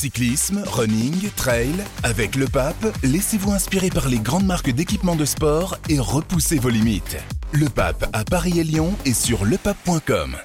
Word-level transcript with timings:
Cyclisme, 0.00 0.62
running, 0.66 1.28
trail, 1.36 1.74
avec 2.04 2.34
le 2.34 2.46
pape, 2.46 2.86
laissez-vous 3.02 3.52
inspirer 3.52 3.90
par 3.90 4.08
les 4.08 4.18
grandes 4.18 4.46
marques 4.46 4.70
d'équipements 4.70 5.14
de 5.14 5.26
sport 5.26 5.76
et 5.90 5.98
repoussez 5.98 6.58
vos 6.58 6.70
limites. 6.70 7.18
Le 7.52 7.68
pape 7.68 8.08
à 8.14 8.24
Paris 8.24 8.58
et 8.58 8.64
Lyon 8.64 8.94
et 9.04 9.12
sur 9.12 9.44
lepape.com. 9.44 10.36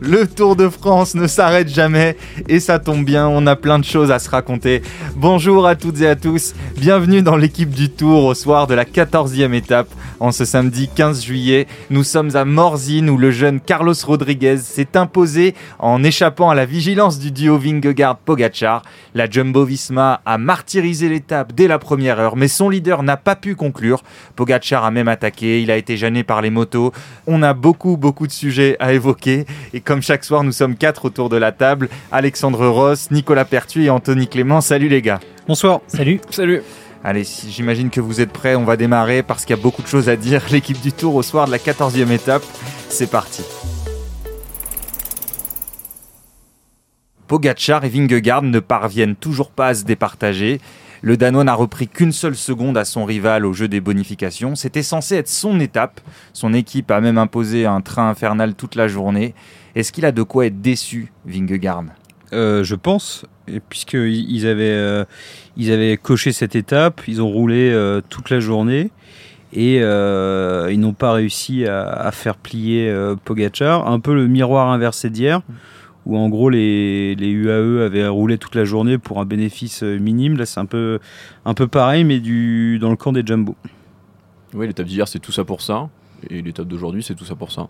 Le 0.00 0.26
Tour 0.26 0.56
de 0.56 0.70
France 0.70 1.14
ne 1.14 1.26
s'arrête 1.26 1.68
jamais 1.68 2.16
et 2.48 2.60
ça 2.60 2.78
tombe 2.78 3.04
bien, 3.04 3.28
on 3.28 3.46
a 3.46 3.56
plein 3.56 3.78
de 3.78 3.84
choses 3.84 4.10
à 4.10 4.18
se 4.18 4.30
raconter. 4.30 4.80
Bonjour 5.16 5.66
à 5.66 5.74
toutes 5.74 6.00
et 6.00 6.08
à 6.08 6.16
tous, 6.16 6.54
bienvenue 6.76 7.20
dans 7.20 7.36
l'équipe 7.36 7.68
du 7.68 7.90
Tour 7.90 8.24
au 8.24 8.34
soir 8.34 8.66
de 8.68 8.74
la 8.74 8.84
14e 8.84 9.52
étape. 9.52 9.88
En 10.20 10.32
ce 10.32 10.44
samedi 10.44 10.88
15 10.92 11.24
juillet, 11.24 11.68
nous 11.90 12.02
sommes 12.02 12.34
à 12.34 12.44
Morzine 12.44 13.08
où 13.08 13.16
le 13.16 13.30
jeune 13.30 13.60
Carlos 13.60 13.94
Rodriguez 14.04 14.56
s'est 14.56 14.96
imposé 14.96 15.54
en 15.78 16.02
échappant 16.02 16.50
à 16.50 16.56
la 16.56 16.66
vigilance 16.66 17.20
du 17.20 17.30
duo 17.30 17.56
Vingegaard-Pogacar. 17.56 18.82
La 19.14 19.30
Jumbo-Visma 19.30 20.20
a 20.26 20.38
martyrisé 20.38 21.08
l'étape 21.08 21.52
dès 21.52 21.68
la 21.68 21.78
première 21.78 22.18
heure, 22.18 22.34
mais 22.34 22.48
son 22.48 22.68
leader 22.68 23.04
n'a 23.04 23.16
pas 23.16 23.36
pu 23.36 23.54
conclure. 23.54 24.02
Pogacar 24.34 24.84
a 24.84 24.90
même 24.90 25.06
attaqué, 25.06 25.62
il 25.62 25.70
a 25.70 25.76
été 25.76 25.96
gêné 25.96 26.24
par 26.24 26.42
les 26.42 26.50
motos. 26.50 26.92
On 27.28 27.44
a 27.44 27.54
beaucoup 27.54 27.96
beaucoup 27.96 28.26
de 28.26 28.32
sujets 28.32 28.76
à 28.80 28.92
évoquer 28.92 29.46
et 29.72 29.80
comme 29.80 30.02
chaque 30.02 30.24
soir, 30.24 30.42
nous 30.42 30.52
sommes 30.52 30.74
quatre 30.74 31.04
autour 31.04 31.28
de 31.28 31.36
la 31.36 31.52
table. 31.52 31.88
Alexandre 32.10 32.66
Ross, 32.66 33.12
Nicolas 33.12 33.44
Pertuis 33.44 33.86
et 33.86 33.90
Anthony 33.90 34.26
Clément. 34.26 34.60
Salut 34.60 34.88
les 34.88 35.00
gars. 35.00 35.20
Bonsoir. 35.46 35.80
Salut. 35.86 36.20
Salut. 36.30 36.62
Allez, 37.04 37.24
j'imagine 37.24 37.90
que 37.90 38.00
vous 38.00 38.20
êtes 38.20 38.32
prêts, 38.32 38.56
on 38.56 38.64
va 38.64 38.76
démarrer 38.76 39.22
parce 39.22 39.44
qu'il 39.44 39.56
y 39.56 39.58
a 39.58 39.62
beaucoup 39.62 39.82
de 39.82 39.86
choses 39.86 40.08
à 40.08 40.16
dire. 40.16 40.42
L'équipe 40.50 40.80
du 40.80 40.92
Tour 40.92 41.14
au 41.14 41.22
soir 41.22 41.46
de 41.46 41.52
la 41.52 41.58
14e 41.58 42.10
étape, 42.10 42.42
c'est 42.88 43.10
parti. 43.10 43.42
Pogacar 47.28 47.84
et 47.84 47.88
Vingegaard 47.88 48.42
ne 48.42 48.58
parviennent 48.58 49.14
toujours 49.14 49.50
pas 49.50 49.68
à 49.68 49.74
se 49.74 49.84
départager. 49.84 50.60
Le 51.02 51.16
Danois 51.16 51.44
n'a 51.44 51.54
repris 51.54 51.86
qu'une 51.86 52.10
seule 52.10 52.34
seconde 52.34 52.76
à 52.76 52.84
son 52.84 53.04
rival 53.04 53.46
au 53.46 53.52
jeu 53.52 53.68
des 53.68 53.80
bonifications. 53.80 54.56
C'était 54.56 54.82
censé 54.82 55.14
être 55.14 55.28
son 55.28 55.60
étape. 55.60 56.00
Son 56.32 56.52
équipe 56.52 56.90
a 56.90 57.00
même 57.00 57.18
imposé 57.18 57.66
un 57.66 57.80
train 57.80 58.08
infernal 58.08 58.54
toute 58.54 58.74
la 58.74 58.88
journée. 58.88 59.34
Est-ce 59.76 59.92
qu'il 59.92 60.06
a 60.06 60.10
de 60.10 60.22
quoi 60.24 60.46
être 60.46 60.60
déçu, 60.60 61.12
Vingegaard? 61.26 61.84
Euh, 62.32 62.64
Je 62.64 62.74
pense, 62.74 63.24
puisqu'ils 63.68 64.46
avaient, 64.46 64.64
euh, 64.64 65.04
avaient 65.58 65.96
coché 65.96 66.32
cette 66.32 66.56
étape, 66.56 67.02
ils 67.08 67.22
ont 67.22 67.28
roulé 67.28 67.70
euh, 67.70 68.00
toute 68.08 68.30
la 68.30 68.40
journée 68.40 68.90
et 69.52 69.76
ils 69.76 70.80
n'ont 70.80 70.92
pas 70.92 71.12
réussi 71.12 71.66
à, 71.66 72.10
faire 72.12 72.36
plier 72.36 72.94
Pogachar. 73.24 73.90
Un 73.90 73.98
peu 73.98 74.14
le 74.14 74.26
miroir 74.26 74.68
inversé 74.68 75.08
d'hier, 75.08 75.40
où 76.04 76.18
en 76.18 76.28
gros 76.28 76.50
les, 76.50 77.14
les, 77.14 77.30
UAE 77.30 77.82
avaient 77.82 78.06
roulé 78.08 78.36
toute 78.36 78.54
la 78.54 78.66
journée 78.66 78.98
pour 78.98 79.20
un 79.20 79.24
bénéfice 79.24 79.82
minime. 79.82 80.36
Là, 80.36 80.44
c'est 80.44 80.60
un 80.60 80.66
peu, 80.66 80.98
un 81.46 81.54
peu 81.54 81.66
pareil, 81.66 82.04
mais 82.04 82.20
du, 82.20 82.78
dans 82.78 82.90
le 82.90 82.96
camp 82.96 83.12
des 83.12 83.22
Jumbo. 83.24 83.56
Oui, 84.52 84.66
l'étape 84.66 84.86
d'hier, 84.86 85.08
c'est 85.08 85.18
tout 85.18 85.32
ça 85.32 85.44
pour 85.44 85.62
ça. 85.62 85.88
Et 86.28 86.42
l'étape 86.42 86.68
d'aujourd'hui, 86.68 87.02
c'est 87.02 87.14
tout 87.14 87.24
ça 87.24 87.34
pour 87.34 87.50
ça. 87.50 87.68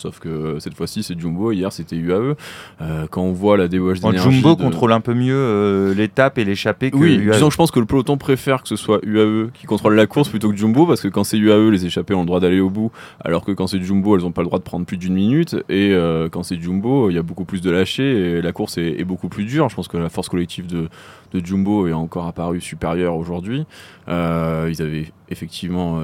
Sauf 0.00 0.18
que 0.18 0.56
cette 0.60 0.74
fois-ci, 0.74 1.02
c'est 1.02 1.18
Jumbo. 1.18 1.52
Hier, 1.52 1.70
c'était 1.72 1.96
UAE. 1.96 2.34
Euh, 2.80 3.06
quand 3.10 3.22
on 3.22 3.32
voit 3.32 3.56
la 3.56 3.68
débauche 3.68 4.00
d'énergie. 4.00 4.40
Jumbo 4.40 4.56
contrôle 4.56 4.92
un 4.92 5.00
peu 5.00 5.12
mieux 5.12 5.34
euh, 5.34 5.94
l'étape 5.94 6.38
et 6.38 6.44
l'échappée 6.44 6.90
que 6.90 6.96
oui, 6.96 7.16
UAE. 7.16 7.34
Disons, 7.34 7.50
je 7.50 7.56
pense 7.56 7.70
que 7.70 7.80
le 7.80 7.86
peloton 7.86 8.16
préfère 8.16 8.62
que 8.62 8.68
ce 8.68 8.76
soit 8.76 9.00
UAE 9.02 9.50
qui 9.52 9.66
contrôle 9.66 9.94
la 9.94 10.06
course 10.06 10.30
plutôt 10.30 10.50
que 10.50 10.56
Jumbo, 10.56 10.86
parce 10.86 11.02
que 11.02 11.08
quand 11.08 11.24
c'est 11.24 11.36
UAE, 11.36 11.70
les 11.70 11.84
échappées 11.84 12.14
ont 12.14 12.20
le 12.20 12.26
droit 12.26 12.40
d'aller 12.40 12.60
au 12.60 12.70
bout, 12.70 12.90
alors 13.22 13.44
que 13.44 13.52
quand 13.52 13.66
c'est 13.66 13.82
Jumbo, 13.82 14.16
elles 14.16 14.22
n'ont 14.22 14.32
pas 14.32 14.40
le 14.40 14.46
droit 14.46 14.58
de 14.58 14.64
prendre 14.64 14.86
plus 14.86 14.96
d'une 14.96 15.14
minute. 15.14 15.54
Et 15.68 15.92
euh, 15.92 16.28
quand 16.30 16.42
c'est 16.42 16.58
Jumbo, 16.60 17.10
il 17.10 17.16
y 17.16 17.18
a 17.18 17.22
beaucoup 17.22 17.44
plus 17.44 17.60
de 17.60 17.70
lâcher 17.70 18.38
et 18.38 18.42
la 18.42 18.52
course 18.52 18.78
est, 18.78 19.04
beaucoup 19.04 19.28
plus 19.28 19.44
dure. 19.44 19.68
Je 19.68 19.76
pense 19.76 19.88
que 19.88 19.96
la 19.96 20.08
force 20.08 20.28
collective 20.28 20.66
de, 20.66 20.88
de 21.32 21.44
Jumbo 21.44 21.86
est 21.86 21.92
encore 21.92 22.26
apparue 22.26 22.60
supérieure 22.60 23.16
aujourd'hui. 23.16 23.64
ils 24.08 24.82
avaient 24.82 25.12
effectivement 25.28 26.00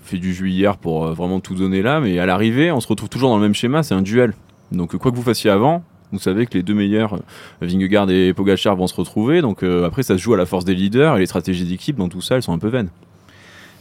fait 0.00 0.18
du 0.18 0.32
jus 0.32 0.50
hier 0.50 0.76
pour 0.76 1.06
vraiment 1.14 1.40
tout 1.40 1.54
donner 1.54 1.82
là, 1.82 2.00
mais 2.00 2.18
à 2.18 2.26
l'arrivée, 2.26 2.70
on 2.70 2.80
se 2.80 2.88
retrouve 2.88 3.08
toujours 3.08 3.30
dans 3.30 3.36
le 3.36 3.42
même 3.42 3.54
schéma, 3.54 3.82
c'est 3.82 3.94
un 3.94 4.02
duel. 4.02 4.34
Donc 4.70 4.96
quoi 4.96 5.10
que 5.10 5.16
vous 5.16 5.22
fassiez 5.22 5.50
avant, 5.50 5.82
vous 6.12 6.18
savez 6.18 6.46
que 6.46 6.54
les 6.54 6.62
deux 6.62 6.74
meilleurs, 6.74 7.14
euh, 7.14 7.18
Vingegaard 7.60 8.10
et 8.10 8.32
Pogachar, 8.32 8.76
vont 8.76 8.86
se 8.86 8.94
retrouver. 8.94 9.42
Donc 9.42 9.62
euh, 9.62 9.86
après, 9.86 10.02
ça 10.02 10.16
se 10.16 10.22
joue 10.22 10.34
à 10.34 10.36
la 10.36 10.46
force 10.46 10.64
des 10.64 10.74
leaders 10.74 11.16
et 11.16 11.20
les 11.20 11.26
stratégies 11.26 11.66
d'équipe 11.66 11.96
dans 11.96 12.08
tout 12.08 12.20
ça, 12.20 12.36
elles 12.36 12.42
sont 12.42 12.52
un 12.52 12.58
peu 12.58 12.68
vaines. 12.68 12.88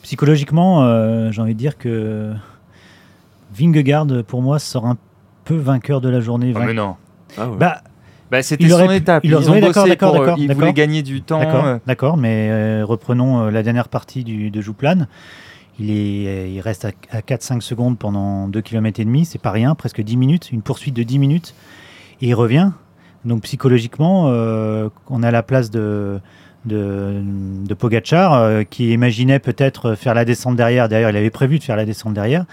Psychologiquement, 0.02 0.84
euh, 0.84 1.31
j'ai 1.31 1.41
envie 1.41 1.53
de 1.53 1.59
dire 1.59 1.78
que 1.78 2.34
Vingegaard, 3.53 4.08
pour 4.25 4.41
moi, 4.41 4.59
sort 4.59 4.85
un 4.85 4.97
peu 5.46 5.56
vainqueur 5.56 6.02
de 6.02 6.09
la 6.09 6.19
journée. 6.19 6.53
Ah, 6.56 6.66
mais 6.66 6.74
non. 6.74 6.96
Ah 7.38 7.47
Bah, 7.47 7.81
bah, 8.31 8.41
c'était 8.43 8.69
son 8.69 8.89
étape. 8.91 9.23
Il 9.23 9.31
ils 9.31 9.49
ont 9.49 9.59
bossé 9.59 9.95
pour, 9.95 10.35
ils 10.38 10.53
voulaient 10.53 10.73
gagner 10.73 11.03
du 11.03 11.21
temps. 11.21 11.79
D'accord, 11.85 12.17
mais 12.17 12.81
reprenons 12.83 13.49
la 13.49 13.63
dernière 13.63 13.89
partie 13.89 14.23
du, 14.23 14.51
de 14.51 14.61
Jouplan. 14.61 15.07
Il, 15.79 15.91
est, 15.91 16.51
il 16.51 16.59
reste 16.59 16.85
à, 16.85 17.19
4-5 17.19 17.61
secondes 17.61 17.99
pendant 17.99 18.47
2 18.47 18.61
km 18.61 18.99
et 18.99 19.05
demi, 19.05 19.25
c'est 19.25 19.41
pas 19.41 19.51
rien, 19.51 19.75
presque 19.75 20.01
10 20.01 20.17
minutes, 20.17 20.51
une 20.51 20.63
poursuite 20.63 20.95
de 20.95 21.03
10 21.03 21.19
minutes, 21.19 21.53
et 22.21 22.29
il 22.29 22.33
revient. 22.33 22.71
Donc 23.25 23.43
psychologiquement, 23.43 24.25
euh, 24.27 24.89
on 25.09 25.21
a 25.21 25.29
la 25.29 25.43
place 25.43 25.69
de, 25.69 26.19
de, 26.66 27.21
de 27.23 27.73
Pogachar, 27.75 28.33
euh, 28.33 28.63
qui 28.63 28.91
imaginait 28.91 29.39
peut-être 29.39 29.93
faire 29.93 30.16
la 30.16 30.25
descente 30.25 30.55
derrière. 30.55 30.89
D'ailleurs, 30.89 31.11
il 31.11 31.17
avait 31.17 31.29
prévu 31.29 31.59
de 31.59 31.63
faire 31.63 31.75
la 31.75 31.85
descente 31.85 32.13
derrière. 32.13 32.45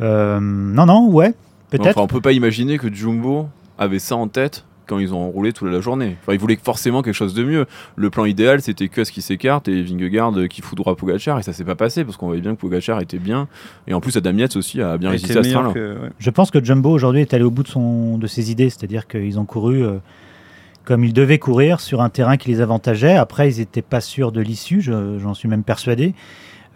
Euh, 0.00 0.40
non, 0.40 0.86
non, 0.86 1.08
ouais, 1.08 1.34
peut-être. 1.70 1.98
Enfin, 1.98 2.02
on 2.02 2.08
peut 2.08 2.20
pas 2.20 2.32
imaginer 2.32 2.78
que 2.78 2.92
Jumbo 2.92 3.48
avait 3.78 3.98
ça 4.00 4.16
en 4.16 4.26
tête 4.26 4.64
quand 4.86 4.98
ils 4.98 5.14
ont 5.14 5.28
roulé 5.30 5.52
toute 5.52 5.70
la 5.70 5.80
journée. 5.80 6.16
Enfin, 6.22 6.32
ils 6.32 6.38
voulaient 6.38 6.58
forcément 6.62 7.02
quelque 7.02 7.14
chose 7.14 7.34
de 7.34 7.44
mieux. 7.44 7.66
Le 7.96 8.10
plan 8.10 8.24
idéal, 8.24 8.60
c'était 8.60 8.88
que 8.88 9.04
ce 9.04 9.12
qui 9.12 9.22
s'écarte 9.22 9.68
et 9.68 9.82
Vingegaard 9.82 10.32
qui 10.48 10.62
fout 10.62 10.76
droit 10.76 10.94
et 10.96 11.42
ça 11.42 11.52
s'est 11.52 11.64
pas 11.64 11.74
passé 11.74 12.04
parce 12.04 12.16
qu'on 12.16 12.26
voyait 12.26 12.42
bien 12.42 12.54
que 12.54 12.60
Pogachar 12.60 13.00
était 13.00 13.18
bien. 13.18 13.48
Et 13.86 13.94
en 13.94 14.00
plus, 14.00 14.16
Adam 14.16 14.32
Yates 14.32 14.56
aussi 14.56 14.80
a 14.80 14.98
bien 14.98 15.10
résisté 15.10 15.38
à 15.38 15.42
ce 15.42 15.50
train-là. 15.50 15.72
Je 16.18 16.30
pense 16.30 16.50
que 16.50 16.62
Jumbo 16.62 16.90
aujourd'hui 16.90 17.22
est 17.22 17.34
allé 17.34 17.44
au 17.44 17.50
bout 17.50 17.62
de, 17.62 17.68
son, 17.68 18.18
de 18.18 18.26
ses 18.26 18.50
idées, 18.50 18.70
c'est-à-dire 18.70 19.06
qu'ils 19.06 19.38
ont 19.38 19.44
couru. 19.44 19.84
Euh, 19.84 19.98
comme 20.84 21.02
ils 21.02 21.12
devaient 21.12 21.40
courir 21.40 21.80
sur 21.80 22.00
un 22.00 22.08
terrain 22.08 22.36
qui 22.36 22.48
les 22.48 22.60
avantageait. 22.60 23.16
Après, 23.16 23.52
ils 23.52 23.58
n'étaient 23.58 23.82
pas 23.82 24.00
sûrs 24.00 24.30
de 24.30 24.40
l'issue, 24.40 24.80
j'en 24.80 25.34
suis 25.34 25.48
même 25.48 25.64
persuadé. 25.64 26.14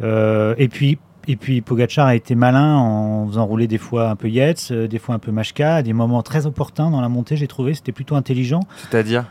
Euh, 0.03 0.54
et 0.59 0.69
puis, 0.69 0.98
et 1.28 1.36
puis 1.36 1.60
Pogachar 1.60 2.06
a 2.06 2.14
été 2.14 2.34
malin 2.34 2.76
en 2.76 3.26
faisant 3.28 3.44
rouler 3.44 3.66
des 3.66 3.78
fois 3.78 4.10
un 4.10 4.16
peu 4.16 4.28
Yates, 4.28 4.69
euh, 4.70 4.88
des 4.88 4.98
fois 4.98 5.14
un 5.14 5.19
peu 5.19 5.31
Machka, 5.31 5.76
à 5.76 5.82
des 5.82 5.92
moments 5.92 6.22
très 6.22 6.47
opportuns 6.47 6.91
dans 6.91 7.00
la 7.00 7.08
montée, 7.08 7.36
j'ai 7.36 7.47
trouvé, 7.47 7.75
c'était 7.75 7.92
plutôt 7.92 8.14
intelligent. 8.16 8.60
C'est-à-dire 8.91 9.26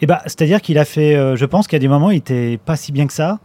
eh 0.00 0.06
ben, 0.06 0.18
C'est-à-dire 0.24 0.60
qu'il 0.60 0.78
a 0.78 0.84
fait, 0.84 1.16
euh, 1.16 1.36
je 1.36 1.44
pense 1.44 1.66
qu'à 1.66 1.78
des 1.78 1.88
moments, 1.88 2.10
il 2.10 2.16
n'était 2.16 2.58
pas 2.64 2.76
si 2.76 2.92
bien 2.92 3.06
que 3.06 3.12
ça, 3.12 3.40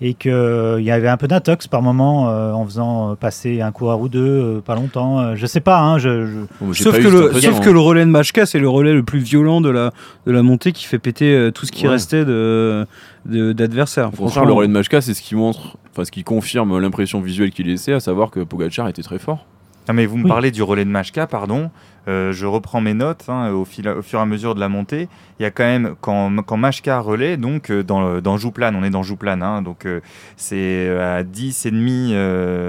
et 0.00 0.14
qu'il 0.14 0.30
euh, 0.30 0.80
y 0.80 0.90
avait 0.90 1.08
un 1.08 1.18
peu 1.18 1.28
d'intox 1.28 1.66
par 1.66 1.82
moment 1.82 2.22
en 2.54 2.64
faisant 2.64 3.16
passer 3.16 3.60
un 3.60 3.70
coureur 3.70 4.00
ou 4.00 4.08
deux, 4.08 4.62
pas 4.64 4.74
longtemps, 4.74 5.34
je 5.34 5.46
sais 5.46 5.60
pas. 5.60 5.80
Hein, 5.80 5.98
je, 5.98 6.44
sauf, 6.72 6.96
que 6.96 7.08
le, 7.08 7.40
sauf 7.40 7.60
que 7.60 7.68
le, 7.68 7.80
relais 7.80 8.06
de 8.06 8.10
Machka, 8.10 8.46
c'est 8.46 8.60
le 8.60 8.68
relais 8.68 8.94
le 8.94 9.02
plus 9.02 9.18
violent 9.18 9.60
de 9.60 9.68
la, 9.68 9.92
de 10.26 10.32
la 10.32 10.42
montée 10.42 10.72
qui 10.72 10.86
fait 10.86 10.98
péter 10.98 11.50
tout 11.54 11.66
ce 11.66 11.72
qui 11.72 11.86
restait 11.86 12.24
de 12.24 12.86
d'adversaires. 13.26 14.10
Franchement, 14.14 14.44
le 14.46 14.52
relais 14.52 14.68
de 14.68 14.72
Machka, 14.72 15.02
c'est 15.02 15.12
ce 15.12 15.20
qui 15.20 15.34
montre 15.34 15.76
enfin 15.92 16.04
ce 16.04 16.10
qui 16.10 16.24
confirme 16.24 16.78
l'impression 16.78 17.20
visuelle 17.20 17.50
qu'il 17.50 17.66
laissait, 17.66 17.92
à 17.92 18.00
savoir 18.00 18.30
que 18.30 18.40
Pogachar 18.40 18.88
était 18.88 19.02
très 19.02 19.18
fort. 19.18 19.46
Non 19.88 19.94
mais 19.94 20.06
vous 20.06 20.18
me 20.18 20.28
parlez 20.28 20.50
du 20.50 20.62
relais 20.62 20.84
de 20.84 20.90
Machka, 20.90 21.26
pardon. 21.26 21.70
Euh, 22.06 22.32
je 22.32 22.46
reprends 22.46 22.80
mes 22.80 22.94
notes 22.94 23.24
hein, 23.28 23.50
au, 23.50 23.64
fil, 23.64 23.88
au, 23.88 24.02
fur 24.02 24.18
et 24.20 24.22
à 24.22 24.26
mesure 24.26 24.54
de 24.54 24.60
la 24.60 24.68
montée. 24.68 25.08
Il 25.38 25.42
y 25.42 25.46
a 25.46 25.50
quand 25.50 25.64
même, 25.64 25.94
quand, 26.00 26.30
quand 26.42 26.56
Machka 26.56 27.00
relaie, 27.00 27.36
donc 27.36 27.70
euh, 27.70 27.82
dans, 27.82 28.20
dans 28.20 28.36
Jouplan, 28.36 28.72
on 28.74 28.84
est 28.84 28.90
dans 28.90 29.02
Jouplan, 29.02 29.40
hein, 29.42 29.62
donc 29.62 29.86
euh, 29.86 30.00
c'est 30.36 30.88
à 30.98 31.24
10,5 31.24 32.14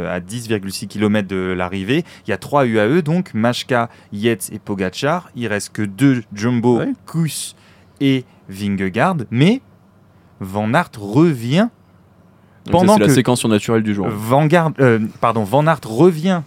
à 0.07 0.19
10,6 0.19 0.88
km 0.88 1.27
de 1.27 1.53
l'arrivée. 1.53 2.03
Il 2.25 2.31
y 2.31 2.33
a 2.33 2.38
3 2.38 2.65
UAE, 2.65 3.01
donc 3.01 3.33
Machka, 3.33 3.89
Yates 4.12 4.50
et 4.51 4.59
Pogachar. 4.59 5.29
Il 5.35 5.47
reste 5.47 5.74
que 5.74 5.83
deux 5.83 6.24
Jumbo, 6.33 6.81
Kus 7.06 7.56
et 8.00 8.25
Vingegaard. 8.50 9.17
Mais 9.29 9.62
Van 10.39 10.74
Aert 10.74 10.91
revient 10.97 11.69
pendant 12.69 12.98
c'est 12.98 13.04
la 13.04 13.10
séquence 13.10 13.46
naturelle 13.46 13.84
du 13.84 13.94
jour. 13.94 14.08
Vanguard, 14.10 14.72
euh, 14.80 15.00
pardon, 15.19 15.44
Van 15.44 15.66
Aert 15.66 15.81
revient 15.86 16.42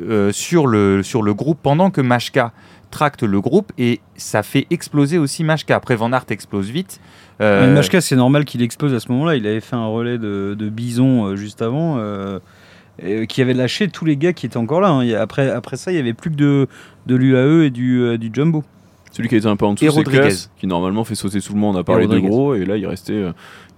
euh, 0.00 0.32
sur, 0.32 0.66
le, 0.66 1.02
sur 1.02 1.22
le 1.22 1.34
groupe 1.34 1.58
pendant 1.62 1.90
que 1.90 2.00
Machka 2.00 2.52
tracte 2.90 3.22
le 3.22 3.40
groupe 3.40 3.72
et 3.78 4.00
ça 4.16 4.42
fait 4.42 4.66
exploser 4.70 5.18
aussi 5.18 5.44
Machka. 5.44 5.76
Après, 5.76 5.96
Van 5.96 6.12
Aert 6.12 6.26
explose 6.30 6.70
vite. 6.70 7.00
Euh... 7.40 7.72
Machka, 7.74 8.00
c'est 8.00 8.16
normal 8.16 8.44
qu'il 8.44 8.62
explose 8.62 8.94
à 8.94 9.00
ce 9.00 9.10
moment-là. 9.12 9.36
Il 9.36 9.46
avait 9.46 9.60
fait 9.60 9.76
un 9.76 9.86
relais 9.86 10.18
de, 10.18 10.68
bison 10.70 11.26
euh, 11.26 11.36
juste 11.36 11.62
avant. 11.62 12.00
qui 13.28 13.42
avait 13.42 13.54
lâché 13.54 13.88
tous 13.88 14.04
les 14.04 14.16
gars 14.16 14.32
qui 14.32 14.46
étaient 14.46 14.56
encore 14.56 14.80
là. 14.80 14.88
Hein. 14.88 15.08
Après, 15.14 15.50
après 15.50 15.76
ça, 15.76 15.92
il 15.92 15.94
n'y 15.94 16.00
avait 16.00 16.14
plus 16.14 16.30
que 16.30 16.36
de, 16.36 16.66
de 17.06 17.14
l'UAE 17.14 17.66
et 17.66 17.70
du, 17.70 18.18
du 18.18 18.30
Jumbo. 18.32 18.64
Celui 19.12 19.28
qui 19.30 19.36
était 19.36 19.46
un 19.46 19.56
peu 19.56 19.64
en 19.64 19.72
dessous, 19.72 19.90
c'est 19.90 20.50
qui 20.58 20.66
normalement 20.66 21.04
fait 21.04 21.14
sauter 21.14 21.40
tout 21.40 21.54
le 21.54 21.58
monde 21.58 21.78
à 21.78 21.84
part 21.84 21.98
les 21.98 22.06
deux 22.06 22.20
gros, 22.20 22.54
et 22.54 22.66
là 22.66 22.76
il 22.76 22.86
restait, 22.86 23.24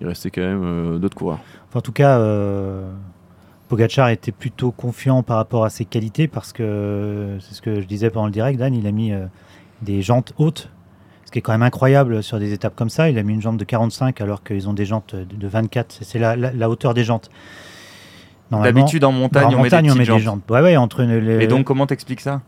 il 0.00 0.06
restait 0.06 0.30
quand 0.30 0.40
même 0.40 0.98
d'autres 0.98 1.14
coureurs 1.14 1.38
en 1.74 1.80
tout 1.80 1.92
cas, 1.92 2.18
euh, 2.18 2.90
Pogachar 3.68 4.08
était 4.08 4.32
plutôt 4.32 4.70
confiant 4.70 5.22
par 5.22 5.36
rapport 5.36 5.64
à 5.64 5.70
ses 5.70 5.84
qualités 5.84 6.26
parce 6.28 6.52
que 6.52 7.36
c'est 7.40 7.54
ce 7.54 7.62
que 7.62 7.80
je 7.80 7.86
disais 7.86 8.10
pendant 8.10 8.26
le 8.26 8.32
direct. 8.32 8.58
Dan, 8.58 8.74
il 8.74 8.86
a 8.86 8.92
mis 8.92 9.12
euh, 9.12 9.26
des 9.82 10.00
jantes 10.02 10.32
hautes, 10.38 10.70
ce 11.26 11.30
qui 11.30 11.38
est 11.38 11.42
quand 11.42 11.52
même 11.52 11.62
incroyable 11.62 12.22
sur 12.22 12.38
des 12.38 12.52
étapes 12.54 12.74
comme 12.74 12.88
ça. 12.88 13.10
Il 13.10 13.18
a 13.18 13.22
mis 13.22 13.34
une 13.34 13.42
jante 13.42 13.58
de 13.58 13.64
45 13.64 14.20
alors 14.22 14.42
qu'ils 14.42 14.68
ont 14.68 14.72
des 14.72 14.86
jantes 14.86 15.14
de, 15.14 15.24
de 15.24 15.48
24. 15.48 15.98
C'est 16.02 16.18
la, 16.18 16.36
la- 16.36 16.52
la 16.52 16.70
hauteur 16.70 16.94
des 16.94 17.04
jantes. 17.04 17.30
D'habitude 18.50 19.04
en 19.04 19.12
montagne, 19.12 19.44
en 19.44 19.52
on 19.52 19.56
montagne, 19.58 19.84
met 19.84 19.90
on 19.90 19.94
des 19.94 19.98
met 19.98 20.04
petites 20.06 20.14
des 20.16 20.22
jantes. 20.24 20.40
jantes. 20.46 20.50
Ouais, 20.50 20.62
ouais, 20.62 20.76
entre 20.78 21.00
une- 21.00 21.18
les- 21.18 21.44
Et 21.44 21.46
donc 21.46 21.66
comment 21.66 21.86
t'expliques 21.86 22.22
ça? 22.22 22.40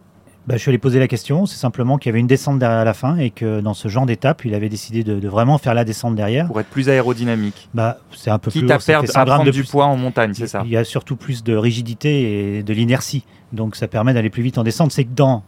Bah, 0.50 0.56
je 0.56 0.62
suis 0.62 0.68
allé 0.70 0.78
poser 0.78 0.98
la 0.98 1.06
question. 1.06 1.46
C'est 1.46 1.58
simplement 1.58 1.96
qu'il 1.96 2.08
y 2.08 2.12
avait 2.12 2.18
une 2.18 2.26
descente 2.26 2.58
derrière 2.58 2.84
la 2.84 2.92
fin 2.92 3.16
et 3.16 3.30
que 3.30 3.60
dans 3.60 3.72
ce 3.72 3.86
genre 3.86 4.04
d'étape, 4.04 4.44
il 4.44 4.52
avait 4.54 4.68
décidé 4.68 5.04
de, 5.04 5.20
de 5.20 5.28
vraiment 5.28 5.58
faire 5.58 5.74
la 5.74 5.84
descente 5.84 6.16
derrière. 6.16 6.48
Pour 6.48 6.58
être 6.60 6.68
plus 6.68 6.88
aérodynamique. 6.88 7.68
Bah, 7.72 7.98
c'est 8.16 8.30
un 8.30 8.38
peu 8.40 8.50
plus 8.50 8.60
Quitte 8.60 8.70
à 8.70 8.74
lourd, 8.74 8.82
ça 8.82 8.92
perdre, 8.94 9.06
fait 9.06 9.12
100 9.12 9.20
à 9.20 9.24
grammes 9.24 9.36
prendre 9.38 9.46
de 9.52 9.56
du 9.56 9.62
poids 9.64 9.84
en 9.86 9.96
montagne, 9.96 10.32
c'est 10.34 10.48
ça 10.48 10.62
Il 10.64 10.70
y 10.70 10.76
a 10.76 10.82
surtout 10.82 11.14
plus 11.14 11.44
de 11.44 11.54
rigidité 11.56 12.58
et 12.58 12.62
de 12.64 12.72
l'inertie. 12.72 13.24
Donc 13.52 13.76
ça 13.76 13.86
permet 13.86 14.12
d'aller 14.12 14.30
plus 14.30 14.42
vite 14.42 14.58
en 14.58 14.64
descente. 14.64 14.90
C'est 14.90 15.04
que 15.04 15.14
dans 15.14 15.44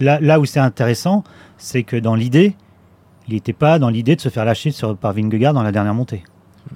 là, 0.00 0.18
là 0.20 0.40
où 0.40 0.44
c'est 0.44 0.58
intéressant, 0.60 1.22
c'est 1.56 1.84
que 1.84 1.96
dans 1.96 2.16
l'idée, 2.16 2.56
il 3.28 3.34
n'était 3.34 3.52
pas 3.52 3.78
dans 3.78 3.90
l'idée 3.90 4.16
de 4.16 4.20
se 4.20 4.28
faire 4.28 4.44
lâcher 4.44 4.72
sur, 4.72 4.96
par 4.96 5.12
Vingegaard 5.12 5.54
dans 5.54 5.62
la 5.62 5.70
dernière 5.70 5.94
montée. 5.94 6.24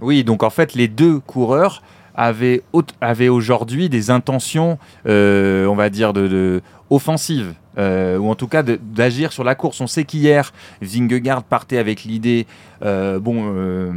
Oui, 0.01 0.23
donc 0.23 0.45
en 0.45 0.51
fait, 0.51 0.75
les 0.75 0.87
deux 0.87 1.19
coureurs 1.19 1.83
avaient, 2.15 2.63
avaient 3.01 3.29
aujourd'hui 3.29 3.89
des 3.89 4.11
intentions, 4.11 4.79
euh, 5.07 5.67
on 5.67 5.75
va 5.75 5.91
dire, 5.91 6.13
de, 6.13 6.27
de- 6.29 6.63
offensives. 6.91 7.55
euh, 7.79 8.17
ou 8.17 8.31
en 8.31 8.35
tout 8.35 8.49
cas 8.49 8.63
d'agir 8.63 9.33
sur 9.33 9.45
la 9.45 9.55
course. 9.55 9.83
On 9.83 9.87
sait 9.87 10.05
qu'hier, 10.05 10.55
Vingegaard 10.81 11.43
partait 11.45 11.77
avec 11.77 12.05
l'idée, 12.05 12.47
euh, 12.83 13.21
bon, 13.21 13.53
euh, 13.55 13.91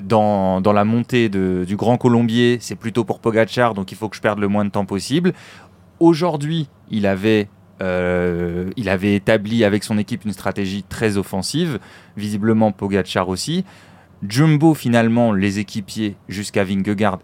dans, 0.00 0.60
dans 0.60 0.72
la 0.72 0.84
montée 0.84 1.28
de- 1.28 1.64
du 1.66 1.74
Grand 1.74 1.96
Colombier, 1.96 2.58
c'est 2.60 2.76
plutôt 2.76 3.02
pour 3.02 3.18
Pogachar, 3.18 3.74
donc 3.74 3.90
il 3.90 3.96
faut 3.96 4.08
que 4.08 4.14
je 4.14 4.20
perde 4.20 4.38
le 4.38 4.46
moins 4.46 4.64
de 4.64 4.70
temps 4.70 4.84
possible. 4.84 5.32
Aujourd'hui, 5.98 6.68
il 6.88 7.04
avait, 7.04 7.48
il 7.80 8.88
avait 8.88 9.16
établi 9.16 9.64
avec 9.64 9.82
son 9.82 9.98
équipe 9.98 10.24
une 10.24 10.32
stratégie 10.32 10.84
très 10.84 11.16
offensive, 11.16 11.80
visiblement 12.16 12.70
Pogachar 12.70 13.28
aussi. 13.28 13.64
Jumbo, 14.26 14.74
finalement, 14.74 15.32
les 15.32 15.58
équipiers 15.58 16.14
jusqu'à 16.28 16.62
Vingegaard, 16.64 17.18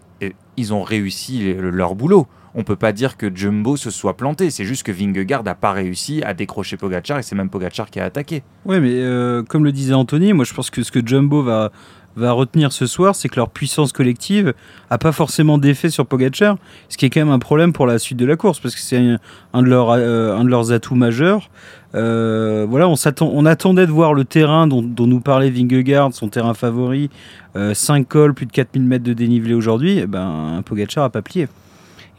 ils 0.57 0.73
ont 0.73 0.83
réussi 0.83 1.53
le- 1.53 1.69
leur 1.69 1.95
boulot. 1.95 2.27
On 2.55 2.63
peut 2.63 2.75
pas 2.75 2.91
dire 2.91 3.17
que 3.17 3.33
Jumbo 3.33 3.77
se 3.77 3.89
soit 3.89 4.15
planté, 4.15 4.51
c'est 4.51 4.65
juste 4.65 4.83
que 4.83 4.91
Vingegaard 4.91 5.43
n'a 5.43 5.55
pas 5.55 5.71
réussi 5.71 6.21
à 6.23 6.35
décrocher 6.35 6.77
Pogachar 6.77 7.17
et 7.17 7.23
c'est 7.23 7.35
même 7.35 7.49
Pogachar 7.49 7.89
qui 7.89 7.99
a 7.99 8.05
attaqué. 8.05 8.43
Ouais, 8.65 8.79
mais 8.79 8.93
euh, 8.93 9.41
comme 9.41 9.63
le 9.63 9.71
disait 9.71 9.93
Anthony, 9.93 10.33
moi 10.33 10.45
je 10.45 10.53
pense 10.53 10.69
que 10.69 10.83
ce 10.83 10.91
que 10.91 11.05
Jumbo 11.05 11.41
va, 11.41 11.71
va 12.15 12.31
retenir 12.31 12.71
ce 12.71 12.85
soir, 12.85 13.15
c'est 13.15 13.27
que 13.27 13.37
leur 13.37 13.49
puissance 13.49 13.91
collective 13.91 14.53
a 14.91 14.99
pas 14.99 15.11
forcément 15.11 15.57
d'effet 15.57 15.89
sur 15.89 16.05
Pogacar, 16.05 16.57
ce 16.89 16.97
qui 16.97 17.05
est 17.05 17.09
quand 17.09 17.21
même 17.21 17.31
un 17.33 17.39
problème 17.39 17.73
pour 17.73 17.87
la 17.87 17.97
suite 17.97 18.19
de 18.19 18.25
la 18.25 18.35
course, 18.35 18.59
parce 18.59 18.75
que 18.75 18.81
c'est 18.81 19.17
un, 19.53 19.61
de 19.63 19.67
leurs, 19.67 19.89
euh, 19.89 20.37
un 20.37 20.43
de 20.43 20.49
leurs 20.49 20.71
atouts 20.71 20.95
majeurs. 20.95 21.49
Euh, 21.95 22.65
voilà, 22.69 22.87
on, 22.87 23.45
attendait 23.45 23.87
de 23.87 23.91
voir 23.91 24.13
le 24.13 24.25
terrain 24.25 24.67
dont, 24.67 24.83
nous 24.83 25.19
parlait 25.21 25.49
Vingegaard, 25.49 26.13
son 26.13 26.27
terrain 26.27 26.53
favori, 26.53 27.09
5 27.55 28.07
cols, 28.07 28.33
plus 28.33 28.45
de 28.45 28.51
4000 28.51 28.83
mètres 28.83 29.03
de 29.03 29.13
dénivelé 29.13 29.53
aujourd'hui, 29.53 29.99
eh 29.99 30.07
ben, 30.07 30.61
Pogacar 30.65 31.03
a 31.03 31.09
pas 31.09 31.21
plié. 31.21 31.47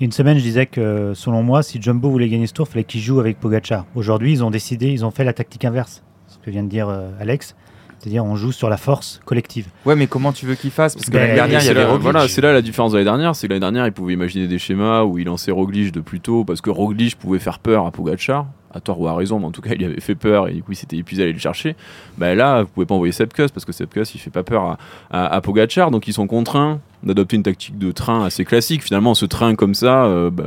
Une 0.05 0.13
semaine, 0.13 0.37
je 0.37 0.43
disais 0.43 0.67
que 0.67 1.13
selon 1.15 1.43
moi, 1.43 1.63
si 1.63 1.81
Jumbo 1.81 2.11
voulait 2.11 2.29
gagner 2.29 2.47
ce 2.47 2.53
tour, 2.53 2.67
il 2.69 2.73
fallait 2.73 2.85
qu'il 2.85 3.01
joue 3.01 3.21
avec 3.21 3.41
Pogachar. 3.41 3.87
Aujourd'hui, 3.95 4.33
ils 4.33 4.45
ont 4.45 4.51
décidé, 4.51 4.91
ils 4.91 5.03
ont 5.03 5.11
fait 5.11 5.25
la 5.25 5.33
tactique 5.33 5.65
inverse, 5.65 6.03
ce 6.27 6.37
que 6.37 6.51
vient 6.51 6.63
de 6.63 6.69
dire 6.69 6.91
euh, 6.91 7.09
Alex. 7.19 7.57
C'est-à-dire, 7.99 8.23
on 8.23 8.37
joue 8.37 8.53
sur 8.53 8.69
la 8.69 8.77
force 8.77 9.23
collective. 9.25 9.69
Ouais, 9.87 9.97
mais 9.97 10.07
comment 10.07 10.35
tu 10.35 10.45
veux 10.45 10.57
qu'il 10.57 10.71
fasse? 10.71 10.95
Parce 10.95 11.07
que 11.07 11.11
Ben, 11.11 11.21
l'année 11.21 11.35
dernière, 11.37 11.63
il 11.63 11.67
y 11.69 11.71
avait 11.71 11.85
là, 11.85 11.97
voilà, 11.97 12.29
c'est 12.29 12.43
là 12.43 12.53
la 12.53 12.61
différence 12.61 12.93
de 12.93 12.99
l'année 12.99 13.07
dernière, 13.07 13.35
c'est 13.35 13.47
que 13.47 13.53
l'année 13.55 13.61
dernière, 13.61 13.87
il 13.87 13.93
pouvait 13.93 14.13
imaginer 14.13 14.47
des 14.47 14.59
schémas 14.59 15.05
où 15.05 15.17
il 15.17 15.25
lançait 15.25 15.51
Roglic 15.51 15.91
de 15.91 16.01
plus 16.03 16.21
tôt 16.21 16.45
parce 16.45 16.61
que 16.61 16.69
Roglic 16.69 17.17
pouvait 17.17 17.39
faire 17.39 17.59
peur 17.59 17.87
à 17.87 17.91
Pogacar, 17.91 18.45
à 18.75 18.81
tort 18.81 19.01
ou 19.01 19.09
à 19.09 19.15
raison, 19.15 19.39
mais 19.39 19.47
en 19.47 19.51
tout 19.51 19.63
cas, 19.63 19.71
il 19.75 19.85
avait 19.85 20.01
fait 20.01 20.15
peur 20.15 20.49
et 20.49 20.53
du 20.53 20.63
coup, 20.63 20.73
il 20.73 20.77
s'était 20.77 20.97
épuisé 20.97 21.23
à 21.23 21.25
aller 21.25 21.33
le 21.33 21.39
chercher. 21.39 21.77
Bah 22.19 22.35
là, 22.35 22.63
vous 22.63 22.69
pouvez 22.69 22.87
pas 22.87 22.95
envoyer 22.95 23.13
Sepkus 23.13 23.51
parce 23.53 23.65
que 23.65 23.73
Sepkus, 23.73 24.15
il 24.15 24.19
fait 24.19 24.31
pas 24.31 24.43
peur 24.43 24.77
à, 25.11 25.27
à, 25.27 25.41
Pogacar, 25.41 25.91
donc 25.91 26.09
ils 26.09 26.13
sont 26.13 26.27
contraints 26.27 26.81
d'adopter 27.03 27.37
une 27.37 27.43
tactique 27.43 27.79
de 27.79 27.93
train 27.93 28.25
assez 28.25 28.45
classique. 28.45 28.83
Finalement, 28.83 29.15
ce 29.15 29.27
train 29.27 29.55
comme 29.55 29.75
ça, 29.75 30.05
euh, 30.07 30.31
bah, 30.31 30.45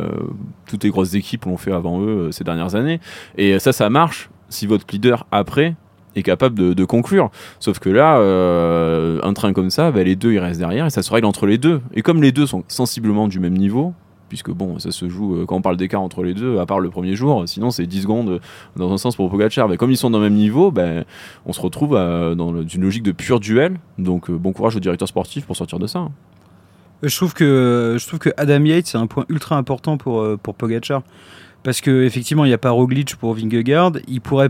toutes 0.68 0.84
les 0.84 0.90
grosses 0.90 1.14
équipes 1.14 1.46
l'ont 1.46 1.58
fait 1.58 1.72
avant 1.72 2.02
eux 2.02 2.08
euh, 2.08 2.32
ces 2.32 2.44
dernières 2.44 2.76
années, 2.76 3.00
et 3.38 3.60
ça, 3.60 3.72
ça 3.72 3.90
marche 3.90 4.30
si 4.50 4.66
votre 4.66 4.86
leader 4.92 5.26
après 5.32 5.76
est 6.16 6.24
capable 6.24 6.58
de, 6.58 6.74
de 6.74 6.86
conclure. 6.86 7.30
Sauf 7.60 7.80
que 7.80 7.90
là, 7.90 8.18
euh, 8.18 9.20
un 9.24 9.34
train 9.34 9.54
comme 9.54 9.70
ça, 9.70 9.92
bah, 9.92 10.04
les 10.04 10.16
deux 10.16 10.34
ils 10.34 10.40
restent 10.40 10.60
derrière 10.60 10.86
et 10.86 10.90
ça 10.90 11.04
se 11.04 11.12
règle 11.12 11.28
entre 11.28 11.46
les 11.46 11.58
deux. 11.58 11.82
Et 11.94 12.02
comme 12.02 12.22
les 12.22 12.32
deux 12.32 12.48
sont 12.48 12.64
sensiblement 12.68 13.28
du 13.28 13.40
même 13.40 13.58
niveau, 13.58 13.94
puisque 14.30 14.52
bon, 14.52 14.80
ça 14.80 14.92
se 14.92 15.08
joue 15.10 15.36
euh, 15.36 15.46
quand 15.46 15.56
on 15.56 15.62
parle 15.62 15.78
d'écart 15.78 16.02
entre 16.02 16.24
les 16.24 16.34
deux, 16.34 16.60
à 16.60 16.66
part 16.66 16.80
le 16.80 16.90
premier 16.90 17.16
jour, 17.16 17.44
sinon 17.48 17.72
c'est 17.72 17.86
10 17.86 18.02
secondes 18.04 18.30
euh, 18.30 18.40
dans 18.76 18.92
un 18.92 18.98
sens 18.98 19.16
pour 19.16 19.30
Pogacar. 19.30 19.68
Mais 19.70 19.78
comme 19.78 19.92
ils 19.92 19.98
sont 19.98 20.10
dans 20.10 20.20
le 20.20 20.26
même 20.26 20.34
niveau, 20.38 20.72
bah, 20.72 21.04
on 21.46 21.54
se 21.54 21.62
retrouve 21.62 21.96
euh, 21.96 22.36
dans 22.36 22.62
une 22.64 22.82
logique 22.82 23.04
de 23.04 23.12
pur 23.12 23.40
duel. 23.40 23.80
Donc 23.98 24.30
bon 24.32 24.52
courage 24.54 24.76
au 24.76 24.80
directeur 24.80 25.08
sportif 25.08 25.46
pour 25.46 25.56
sortir 25.56 25.80
de 25.80 25.88
ça. 25.88 26.00
hein. 26.00 26.12
Je 27.04 28.08
trouve 28.08 28.20
que 28.20 28.32
Adam 28.38 28.64
Yates 28.66 28.88
c'est 28.88 28.98
un 28.98 29.08
point 29.08 29.26
ultra 29.30 29.56
important 29.56 29.98
pour 29.98 30.26
pour 30.40 30.56
Pogacar 30.56 31.04
parce 31.64 31.82
que 31.82 32.04
effectivement 32.04 32.44
il 32.46 32.48
n'y 32.48 32.54
a 32.54 32.58
pas 32.58 32.72
Roglic 32.72 33.16
pour 33.18 33.34
Vingegaard. 33.36 33.92
Il 34.08 34.22
pourrait 34.22 34.50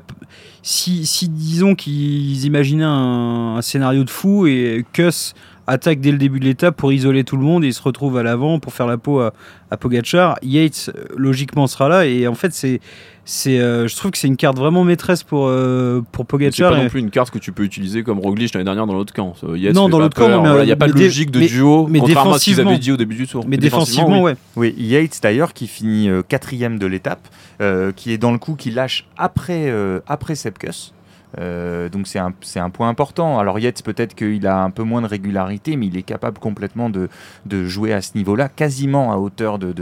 si 0.61 1.27
disons 1.29 1.75
qu'ils 1.75 2.45
imaginaient 2.45 2.83
un, 2.83 3.55
un 3.57 3.61
scénario 3.61 4.03
de 4.03 4.09
fou 4.09 4.47
et 4.47 4.85
Kuss 4.93 5.33
attaque 5.67 5.99
dès 5.99 6.11
le 6.11 6.17
début 6.17 6.39
de 6.39 6.45
l'étape 6.45 6.75
pour 6.77 6.91
isoler 6.93 7.23
tout 7.23 7.37
le 7.37 7.43
monde 7.43 7.63
et 7.63 7.67
il 7.67 7.73
se 7.73 7.81
retrouve 7.81 8.17
à 8.17 8.23
l'avant 8.23 8.59
pour 8.59 8.73
faire 8.73 8.87
la 8.87 8.97
peau 8.97 9.19
à, 9.19 9.33
à 9.69 9.77
Pogacar. 9.77 10.37
Yates 10.41 10.89
euh, 10.95 11.03
logiquement 11.17 11.67
sera 11.67 11.89
là 11.89 12.05
et 12.05 12.27
en 12.27 12.35
fait 12.35 12.53
c'est 12.53 12.79
c'est 13.25 13.59
euh, 13.59 13.89
je 13.89 13.95
trouve 13.97 14.11
que 14.11 14.17
c'est 14.17 14.27
une 14.29 14.37
carte 14.37 14.57
vraiment 14.57 14.85
maîtresse 14.85 15.23
pour 15.23 15.47
euh, 15.47 16.01
pour 16.13 16.23
Mais 16.39 16.45
C'est 16.51 16.61
Pogacar. 16.63 16.71
pas 16.71 16.79
et- 16.79 16.83
non 16.83 16.89
plus 16.89 16.99
une 17.01 17.09
carte 17.11 17.29
que 17.31 17.39
tu 17.39 17.51
peux 17.51 17.63
utiliser 17.63 18.01
comme 18.03 18.19
Roglic 18.19 18.53
l'année 18.53 18.63
dernière 18.63 18.87
dans 18.87 18.93
l'autre 18.93 19.13
camp. 19.13 19.33
Yates 19.55 19.75
Non, 19.75 19.89
dans 19.89 19.99
l'autre 19.99 20.15
camp, 20.17 20.29
mais, 20.29 20.37
Voilà, 20.49 20.63
il 20.63 20.67
n'y 20.67 20.71
a 20.71 20.77
pas 20.77 20.87
de 20.87 20.93
logique 20.93 21.31
de 21.31 21.39
mais- 21.39 21.47
duo, 21.47 21.87
mais 21.89 21.99
contrairement 21.99 22.35
à 22.35 22.39
ce 22.39 22.45
qu'ils 22.45 22.53
défensivement- 22.53 22.71
avaient 22.71 22.79
dit 22.79 22.91
au 22.93 22.97
début 22.97 23.15
du 23.15 23.27
tour. 23.27 23.43
mais 23.47 23.57
défensivement, 23.57 24.21
ouais. 24.21 24.35
Oui, 24.55 24.73
Yates 24.77 25.19
d'ailleurs 25.21 25.53
qui 25.53 25.67
finit 25.67 26.09
euh, 26.09 26.21
quatrième 26.25 26.79
de 26.79 26.85
l'étape, 26.87 27.27
euh, 27.61 27.91
qui 27.93 28.13
est 28.13 28.17
dans 28.17 28.31
le 28.31 28.37
coup, 28.37 28.55
qui 28.55 28.71
lâche 28.71 29.05
après, 29.17 29.65
euh, 29.69 29.99
après 30.07 30.35
Sepkus. 30.35 30.93
Euh, 31.37 31.89
donc 31.89 32.07
c'est 32.07 32.19
un, 32.19 32.33
un 32.55 32.69
point 32.69 32.89
important. 32.89 33.39
Alors 33.39 33.59
Yates 33.59 33.83
peut-être 33.83 34.15
qu'il 34.15 34.45
a 34.47 34.63
un 34.63 34.69
peu 34.69 34.83
moins 34.83 35.01
de 35.01 35.07
régularité, 35.07 35.75
mais 35.75 35.87
il 35.87 35.97
est 35.97 36.03
capable 36.03 36.39
complètement 36.39 36.89
de, 36.89 37.09
de 37.45 37.65
jouer 37.65 37.93
à 37.93 38.01
ce 38.01 38.11
niveau-là, 38.15 38.49
quasiment 38.49 39.11
à 39.11 39.17
hauteur 39.17 39.59
de, 39.59 39.73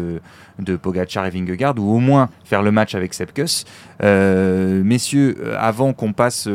de, 0.59 0.75
Pogacar 0.75 1.25
et 1.25 1.29
Vingegaard, 1.29 1.75
ou 1.77 1.95
au 1.95 1.99
moins 1.99 2.29
faire 2.43 2.61
le 2.61 2.71
match 2.71 2.95
avec 2.95 3.13
Sepkus. 3.13 3.65
Euh, 4.03 4.83
messieurs, 4.83 5.37
euh, 5.39 5.55
avant 5.59 5.93
qu'on 5.93 6.13
passe 6.13 6.47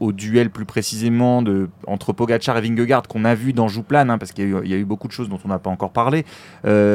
au 0.00 0.12
duel 0.12 0.50
plus 0.50 0.64
précisément 0.64 1.42
de, 1.42 1.68
entre 1.86 2.12
Pogacar 2.12 2.56
et 2.58 2.60
Vingegaard 2.60 3.02
qu'on 3.08 3.24
a 3.24 3.34
vu 3.34 3.52
dans 3.52 3.68
Jouplan, 3.68 4.08
hein, 4.08 4.18
parce 4.18 4.32
qu'il 4.32 4.48
y, 4.48 4.74
a 4.74 4.76
eu- 4.76 4.84
beaucoup 4.84 5.06
de 5.06 5.12
choses 5.12 5.28
dont 5.28 5.38
on 5.44 5.48
n'a 5.48 5.58
pas 5.58 5.70
encore 5.70 5.92
parlé, 5.92 6.24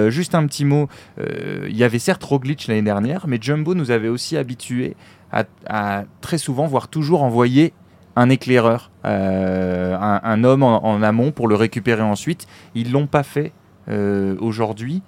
juste 0.09 0.35
un 0.35 0.45
petit 0.47 0.65
mot. 0.65 0.89
Il 1.17 1.75
y 1.75 1.83
avait 1.83 1.99
certes 1.99 2.23
Roglic 2.23 2.67
l'année 2.67 2.81
dernière, 2.81 3.25
mais 3.27 3.37
Jumbo 3.39 3.73
nous 3.75 3.91
avait 3.91 4.09
aussi 4.09 4.37
habitués 4.37 4.95
à, 5.32 5.44
à 5.67 6.03
très 6.22 6.38
souvent, 6.38 6.65
voire 6.67 6.88
toujours 6.88 7.24
envoyer 7.24 7.74
un 8.15 8.29
éclaireur, 8.29 8.91
euh, 9.03 9.96
un, 10.00 10.22
un 10.24 10.44
homme 10.44 10.63
en, 10.63 10.86
en 10.86 11.03
amont 11.03 11.32
pour 11.32 11.48
le 11.48 11.55
récupérer 11.55 12.01
ensuite. 12.01 12.48
Ils 12.74 12.91
l'ont 12.91 13.08
pas 13.08 13.24
fait 13.24 13.51
euh, 13.89 14.36
aujourd'hui. 14.39 15.01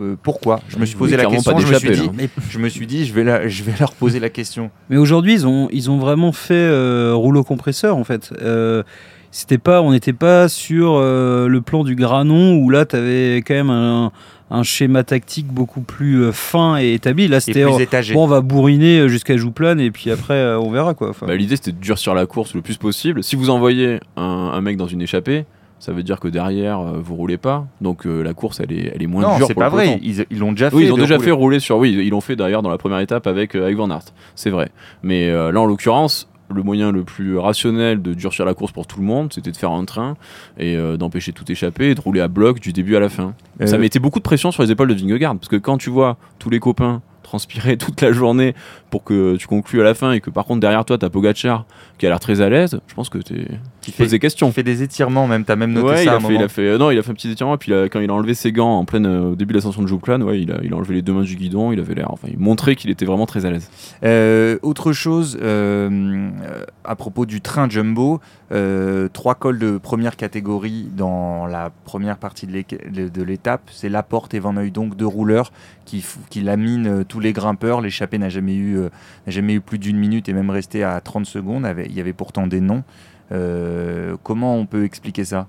Euh, 0.00 0.16
pourquoi? 0.22 0.60
Je 0.68 0.78
me 0.78 0.86
suis 0.86 0.96
posé 0.96 1.16
la 1.16 1.24
question. 1.26 1.58
Je 1.58 1.66
me, 1.66 1.78
suis 1.78 1.90
dit, 1.90 2.10
je 2.48 2.58
me 2.58 2.68
suis 2.68 2.86
dit, 2.86 3.04
je 3.04 3.12
vais, 3.12 3.24
la- 3.24 3.48
je 3.48 3.62
vais 3.62 3.74
leur 3.78 3.92
poser 3.92 4.20
la 4.20 4.30
question. 4.30 4.70
Mais 4.88 4.96
aujourd'hui, 4.96 5.34
ils 5.34 5.46
ont, 5.46 5.68
ils 5.72 5.90
ont 5.90 5.98
vraiment 5.98 6.32
fait 6.32 6.54
euh, 6.54 7.12
rouleau 7.14 7.42
compresseur 7.44 7.96
en 7.96 8.04
fait. 8.04 8.32
Euh, 8.40 8.82
c'était 9.30 9.58
pas, 9.58 9.82
on 9.82 9.90
n'était 9.92 10.12
pas 10.12 10.48
sur 10.48 10.92
euh, 10.94 11.48
le 11.48 11.60
plan 11.62 11.84
du 11.84 11.94
Granon 11.94 12.54
où 12.56 12.70
là, 12.70 12.86
tu 12.86 12.96
avais 12.96 13.38
quand 13.46 13.54
même 13.54 13.70
un, 13.70 14.12
un 14.52 14.62
schéma 14.62 15.02
tactique 15.02 15.46
beaucoup 15.48 15.80
plus 15.80 16.22
euh, 16.22 16.32
fin 16.32 16.76
et 16.78 16.92
établi. 16.92 17.26
Là, 17.26 17.40
c'était 17.40 17.64
oh, 17.64 17.78
bon, 17.78 18.22
on 18.22 18.26
va 18.26 18.40
bourriner 18.42 19.08
jusqu'à 19.08 19.36
Jouplane 19.36 19.80
et 19.80 19.90
puis 19.90 20.10
après, 20.10 20.34
euh, 20.34 20.60
on 20.60 20.70
verra 20.70 20.94
quoi. 20.94 21.08
Enfin, 21.10 21.26
Bah, 21.26 21.34
L'idée 21.34 21.56
c'était 21.56 21.72
de 21.72 21.80
durcir 21.80 22.14
la 22.14 22.26
course 22.26 22.54
le 22.54 22.60
plus 22.60 22.76
possible. 22.76 23.24
Si 23.24 23.34
vous 23.34 23.50
envoyez 23.50 23.98
un, 24.16 24.22
un 24.52 24.60
mec 24.60 24.76
dans 24.76 24.86
une 24.86 25.00
échappée, 25.02 25.46
ça 25.78 25.90
veut 25.92 26.04
dire 26.04 26.20
que 26.20 26.28
derrière 26.28 26.78
euh, 26.78 27.00
vous 27.02 27.16
roulez 27.16 27.38
pas. 27.38 27.66
Donc 27.80 28.06
euh, 28.06 28.22
la 28.22 28.34
course 28.34 28.60
elle 28.60 28.72
est, 28.72 28.92
elle 28.94 29.02
est 29.02 29.06
moins 29.08 29.22
non, 29.22 29.36
dure 29.38 29.46
c'est 29.48 29.54
pas 29.54 29.68
vrai. 29.68 29.98
Ils 30.00 30.24
ils 30.30 30.38
l'ont 30.38 30.52
déjà 30.52 30.70
fait. 30.70 30.76
Oui, 30.76 30.84
ils 30.84 30.92
ont 30.92 30.96
déjà 30.96 31.16
rouler. 31.16 31.24
fait 31.26 31.32
rouler 31.32 31.58
sur. 31.58 31.78
Oui, 31.78 31.90
ils 31.92 32.10
l'ont 32.10 32.20
fait 32.20 32.36
d'ailleurs 32.36 32.62
dans 32.62 32.70
la 32.70 32.78
première 32.78 33.00
étape 33.00 33.26
avec, 33.26 33.56
euh, 33.56 33.64
avec 33.64 33.76
Van 33.76 33.90
Aert. 33.90 34.04
C'est 34.36 34.50
vrai. 34.50 34.70
Mais 35.02 35.28
euh, 35.28 35.50
là, 35.50 35.60
en 35.60 35.66
l'occurrence, 35.66 36.28
le 36.52 36.62
moyen 36.62 36.92
le 36.92 37.04
plus 37.04 37.38
rationnel 37.38 38.02
de 38.02 38.14
durcir 38.14 38.44
la 38.44 38.54
course 38.54 38.72
pour 38.72 38.86
tout 38.86 39.00
le 39.00 39.06
monde, 39.06 39.32
c'était 39.32 39.50
de 39.50 39.56
faire 39.56 39.70
un 39.70 39.84
train 39.84 40.16
et 40.58 40.76
euh, 40.76 40.96
d'empêcher 40.96 41.32
tout 41.32 41.50
échapper 41.50 41.90
et 41.90 41.94
de 41.94 42.00
rouler 42.00 42.20
à 42.20 42.28
bloc 42.28 42.60
du 42.60 42.72
début 42.72 42.96
à 42.96 43.00
la 43.00 43.08
fin. 43.08 43.34
Euh, 43.60 43.66
Ça 43.66 43.78
mettait 43.78 43.98
beaucoup 43.98 44.18
de 44.18 44.24
pression 44.24 44.50
sur 44.50 44.62
les 44.62 44.70
épaules 44.70 44.88
de 44.88 44.94
Vingegaard 44.94 45.34
parce 45.36 45.48
que 45.48 45.56
quand 45.56 45.78
tu 45.78 45.90
vois 45.90 46.16
tous 46.38 46.50
les 46.50 46.60
copains 46.60 47.02
transpirer 47.22 47.76
toute 47.78 48.00
la 48.00 48.12
journée 48.12 48.54
pour 48.90 49.04
que 49.04 49.36
tu 49.36 49.46
conclues 49.46 49.80
à 49.80 49.84
la 49.84 49.94
fin 49.94 50.12
et 50.12 50.20
que 50.20 50.30
par 50.30 50.44
contre 50.44 50.60
derrière 50.60 50.84
toi 50.84 50.98
t'as 50.98 51.08
Pogacar 51.08 51.64
qui 51.98 52.06
a 52.06 52.10
l'air 52.10 52.20
très 52.20 52.40
à 52.40 52.48
l'aise, 52.48 52.80
je 52.86 52.94
pense 52.94 53.08
que 53.08 53.18
tu 53.18 53.92
poses 53.92 54.10
des 54.10 54.18
questions. 54.18 54.48
Il 54.48 54.52
fait 54.52 54.62
des 54.62 54.82
étirements 54.82 55.26
même, 55.26 55.44
t'as 55.44 55.56
même 55.56 55.72
noté 55.72 55.86
Ouais, 55.86 55.96
ça 55.96 56.02
il 56.02 56.08
a, 56.08 56.14
un 56.14 56.20
fait, 56.20 56.22
moment. 56.22 56.40
il 56.40 56.44
a 56.44 56.48
fait, 56.48 56.68
euh, 56.68 56.78
non, 56.78 56.90
il 56.90 56.98
a 56.98 57.02
fait 57.02 57.10
un 57.10 57.14
petit 57.14 57.30
étirement 57.30 57.54
et 57.54 57.58
puis 57.58 57.72
quand 57.90 58.00
il 58.00 58.10
a 58.10 58.14
enlevé 58.14 58.34
ses 58.34 58.52
gants 58.52 58.78
en 58.78 58.84
pleine 58.84 59.06
euh, 59.06 59.32
au 59.32 59.34
début 59.34 59.52
de 59.52 59.58
l'ascension 59.58 59.82
de 59.82 59.86
Jouplan, 59.86 60.20
ouais, 60.20 60.40
il 60.40 60.52
a, 60.52 60.58
il 60.62 60.72
a 60.72 60.76
enlevé 60.76 60.94
les 60.94 61.02
deux 61.02 61.12
mains 61.12 61.22
du 61.22 61.36
guidon, 61.36 61.72
il 61.72 61.80
avait 61.80 61.94
l'air, 61.94 62.10
enfin, 62.10 62.28
il 62.30 62.38
montrait 62.38 62.76
qu'il 62.76 62.90
était 62.90 63.04
vraiment 63.04 63.26
très 63.26 63.46
à 63.46 63.50
l'aise. 63.50 63.70
Euh, 64.04 64.58
autre 64.62 64.92
chose, 64.92 65.38
euh, 65.40 66.30
à 66.84 66.96
propos 66.96 67.26
du 67.26 67.40
train 67.40 67.68
Jumbo, 67.68 68.20
euh, 68.52 69.08
trois 69.12 69.34
cols 69.34 69.58
de 69.58 69.78
première 69.78 70.16
catégorie 70.16 70.88
dans 70.94 71.46
la 71.46 71.70
première 71.84 72.18
partie 72.18 72.46
de 72.46 73.22
l'étape, 73.22 73.62
c'est 73.72 73.88
Laporte 73.88 74.34
et 74.34 74.38
Van 74.38 74.52
donc 74.52 74.96
deux 74.96 75.06
rouleurs 75.06 75.52
qui, 75.84 76.04
qui 76.30 76.40
laminent 76.40 76.86
euh, 76.86 77.04
tous 77.04 77.20
les 77.20 77.32
grimpeurs. 77.32 77.80
L'échappée 77.80 78.18
n'a 78.18 78.28
jamais, 78.28 78.54
eu, 78.54 78.78
euh, 78.78 78.88
jamais 79.26 79.54
eu 79.54 79.60
plus 79.60 79.78
d'une 79.78 79.96
minute 79.96 80.28
et 80.28 80.32
même 80.32 80.50
resté 80.50 80.84
à 80.84 81.00
30 81.00 81.26
secondes. 81.26 81.66
Il 81.86 81.94
y 81.94 82.00
avait 82.00 82.12
pourtant 82.12 82.46
des 82.46 82.60
noms. 82.60 82.82
Euh, 83.32 84.16
comment 84.22 84.56
on 84.56 84.66
peut 84.66 84.84
expliquer 84.84 85.24
ça? 85.24 85.48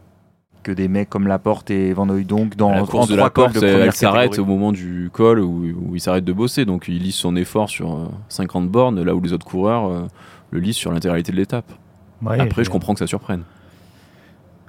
Que 0.64 0.72
des 0.72 0.88
mecs 0.88 1.10
comme 1.10 1.28
Laporte 1.28 1.72
et 1.72 1.92
Van 1.92 2.06
donc 2.06 2.56
dans 2.56 2.72
la 2.72 2.84
en 2.84 2.86
course 2.86 3.10
de 3.10 3.16
trois 3.16 3.26
la 3.26 3.30
cols 3.30 3.52
porte, 3.52 3.56
de 3.56 3.66
elle, 3.66 3.72
première 3.74 3.88
elle 3.88 3.94
s'arrête 3.94 4.30
catégorie. 4.30 4.50
au 4.52 4.56
moment 4.56 4.72
du 4.72 5.10
col 5.12 5.40
où, 5.42 5.66
où 5.90 5.96
il 5.96 6.00
s'arrête 6.00 6.24
de 6.24 6.32
bosser, 6.32 6.64
donc 6.64 6.86
il 6.88 7.00
lise 7.00 7.16
son 7.16 7.36
effort 7.36 7.70
sur 7.70 7.94
euh, 7.94 8.06
50 8.30 8.70
bornes, 8.70 9.04
là 9.04 9.14
où 9.14 9.20
les 9.20 9.34
autres 9.34 9.46
coureurs 9.46 9.88
euh, 9.92 10.08
le 10.52 10.60
lisent 10.62 10.78
sur 10.78 10.92
l'intégralité 10.94 11.34
de 11.34 11.38
l'étape. 11.38 11.70
Ouais, 12.22 12.40
Après, 12.40 12.64
je 12.64 12.70
comprends 12.70 12.94
que 12.94 13.00
ça 13.00 13.08
surprenne. 13.08 13.44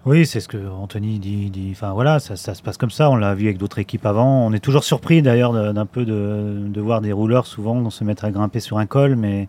Oui, 0.07 0.27
c'est 0.27 0.41
ce 0.41 0.49
que 0.49 0.59
Anthony 0.69 1.19
dit. 1.19 1.51
dit- 1.51 1.71
Enfin 1.73 1.93
voilà, 1.93 2.19
ça, 2.21 2.37
ça 2.37 2.55
se 2.55 2.63
passe 2.63 2.77
comme 2.77 2.91
ça. 2.91 3.11
On 3.11 3.17
l'a 3.17 3.35
vu 3.35 3.47
avec 3.47 3.57
d'autres 3.59 3.79
équipes 3.79 4.05
avant. 4.05 4.47
On 4.47 4.53
est 4.53 4.59
toujours 4.61 4.85
surpris 4.85 5.23
d'ailleurs 5.23 5.53
d'un 5.73 5.87
peu 5.87 6.05
de, 6.05 6.59
de 6.69 6.81
voir 6.81 7.01
des 7.01 7.13
rouleurs 7.13 7.47
souvent 7.47 7.89
se 7.91 8.05
mettre 8.05 8.25
à 8.27 8.31
grimper 8.31 8.61
sur 8.61 8.77
un 8.79 8.87
col, 8.87 9.17
mais, 9.17 9.49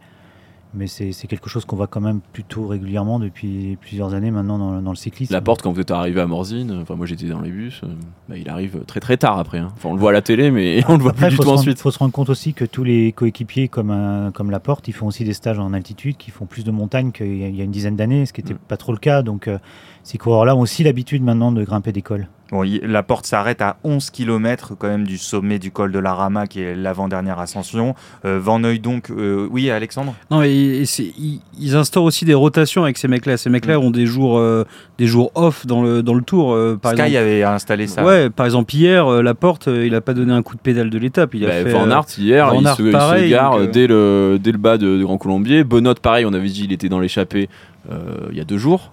mais 0.76 0.88
c'est 0.88 1.12
quelque 1.28 1.50
chose 1.50 1.66
qu'on 1.66 1.76
voit 1.76 1.88
quand 1.88 2.02
même 2.02 2.20
plutôt 2.34 2.68
régulièrement 2.68 3.20
depuis 3.20 3.78
plusieurs 3.82 4.14
années 4.14 4.32
maintenant 4.32 4.58
dans, 4.58 4.82
dans 4.82 4.90
le 4.90 4.96
cyclisme. 4.96 5.34
La 5.34 5.42
porte, 5.42 5.62
quand 5.62 5.72
vous 5.72 5.80
êtes 5.82 5.92
arrivé 5.92 6.22
à 6.22 6.28
Morzine, 6.28 6.80
enfin 6.82 6.96
moi 6.96 7.06
j'étais 7.06 7.28
dans 7.28 7.42
les 7.42 7.50
bus, 7.52 7.82
euh, 7.84 7.88
bah, 8.30 8.38
il 8.38 8.50
arrive 8.50 8.84
très 8.86 9.00
très 9.00 9.18
tard 9.18 9.40
après. 9.40 9.60
hein. 9.60 9.72
Enfin, 9.76 9.90
on 9.90 9.94
le 9.94 10.00
voit 10.00 10.10
à 10.12 10.14
la 10.14 10.22
télé, 10.22 10.52
mais 10.52 10.84
on 10.90 10.98
le 10.98 11.02
voit 11.04 11.12
Après, 11.12 11.28
plus 11.28 11.36
il 11.36 11.40
du 11.40 11.44
tout 11.46 11.50
ensuite. 11.52 11.80
faut 11.80 11.92
se 11.92 12.00
rendre 12.00 12.12
compte 12.12 12.30
aussi 12.30 12.54
que 12.54 12.66
tous 12.66 12.84
les 12.84 13.12
coéquipiers 13.12 13.68
comme, 13.68 13.92
un- 13.92 14.32
comme 14.32 14.52
Laporte, 14.52 14.88
ils 14.88 14.94
font 14.94 15.08
aussi 15.08 15.24
des 15.24 15.34
stages 15.34 15.60
en 15.60 15.74
altitude, 15.74 16.18
qui 16.18 16.32
font 16.32 16.46
plus 16.46 16.64
de 16.64 16.72
montagne 16.72 17.12
qu'il 17.12 17.38
y 17.38 17.44
a- 17.44 17.48
il 17.48 17.56
y 17.56 17.62
a 17.62 17.64
une 17.64 17.72
dizaine 17.72 17.96
d'années, 17.96 18.26
ce 18.26 18.34
qui 18.34 18.42
n'était 18.42 18.54
Mm. 18.56 18.60
pas 18.68 18.78
trop 18.78 18.92
le 18.92 18.98
cas. 19.00 19.22
Donc 19.22 19.48
euh, 19.48 19.58
ces 20.04 20.18
coureurs-là 20.18 20.56
ont 20.56 20.62
aussi 20.62 20.84
l'habitude 20.84 21.24
maintenant 21.24 21.52
de 21.52 21.64
grimper 21.64 21.92
des 21.92 22.02
cols. 22.02 22.28
Bon, 22.52 22.64
la 22.84 23.02
porte 23.02 23.26
s'arrête 23.26 23.62
à 23.62 23.78
11 23.84 24.12
km 24.12 24.74
quand 24.78 24.88
même 24.88 25.04
du 25.06 25.18
sommet 25.18 25.58
du 25.58 25.72
col 25.72 25.92
de 25.92 25.98
la 25.98 26.14
Rama 26.14 26.46
qui 26.46 26.62
est 26.62 26.76
l'avant-dernière 26.76 27.40
ascension. 27.40 27.96
Euh, 28.24 28.40
Van 28.40 28.60
donc, 28.60 29.12
oui 29.50 29.72
Alexandre? 29.72 30.14
Non, 30.30 30.44
et, 30.44 30.50
et 30.52 30.86
c'est- 30.86 31.12
ils, 31.18 31.42
ils 31.60 31.76
instaurent 31.76 32.04
aussi 32.04 32.24
des 32.24 32.36
rotations 32.36 32.84
avec 32.84 32.98
ces 33.00 33.08
mecs-là. 33.08 33.38
Ces 33.38 33.50
mecs-là 33.50 33.80
ont 33.80 33.90
des 33.90 34.06
jours, 34.06 34.38
euh, 34.38 34.64
des 35.00 35.08
jours 35.08 35.32
off 35.34 35.66
dans 35.66 35.82
le, 35.82 36.04
dans 36.04 36.14
le 36.14 36.22
tour. 36.22 36.54
euh, 36.54 36.78
par 36.80 36.92
Sky 36.92 37.02
exemple. 37.02 37.18
avait 37.24 37.44
installé 37.44 37.88
ça. 37.88 38.04
Ouais, 38.06 38.30
par 38.30 38.46
exemple, 38.46 38.76
hier, 38.76 39.08
euh, 39.08 39.22
Laporte, 39.24 39.68
euh, 39.68 39.86
il 39.86 39.96
a 39.96 40.02
pas 40.02 40.14
donné 40.14 40.32
un 40.32 40.44
coup 40.44 40.56
de 40.56 40.62
pédale 40.62 40.92
de 40.92 40.98
l'étape. 41.00 41.34
Il 41.34 41.46
a 41.46 41.48
Bah, 41.48 41.54
fait, 41.64 41.72
Van 41.72 41.88
euh, 41.90 41.92
Aert 41.96 42.06
hier, 42.18 42.48
Van 42.48 42.62
il, 42.62 42.68
se, 42.68 42.82
il 42.84 42.86
se 42.88 42.92
pareil, 42.92 43.30
gare 43.32 43.52
donc, 43.58 43.62
euh, 43.62 43.72
dès, 43.72 43.88
le, 43.88 44.38
dès 44.42 44.52
le 44.52 44.58
bas 44.60 44.78
de, 44.78 44.98
de 44.98 45.04
Grand 45.04 45.18
Colombier. 45.18 45.64
Benoît, 45.64 45.96
pareil, 45.96 46.26
on 46.26 46.34
avait 46.34 46.48
dit 46.48 46.66
il 46.66 46.72
était 46.74 46.90
dans 46.90 47.00
l'échappée 47.00 47.50
euh, 47.92 47.96
il 48.32 48.38
y 48.38 48.42
a 48.42 48.46
deux 48.46 48.58
jours. 48.60 48.92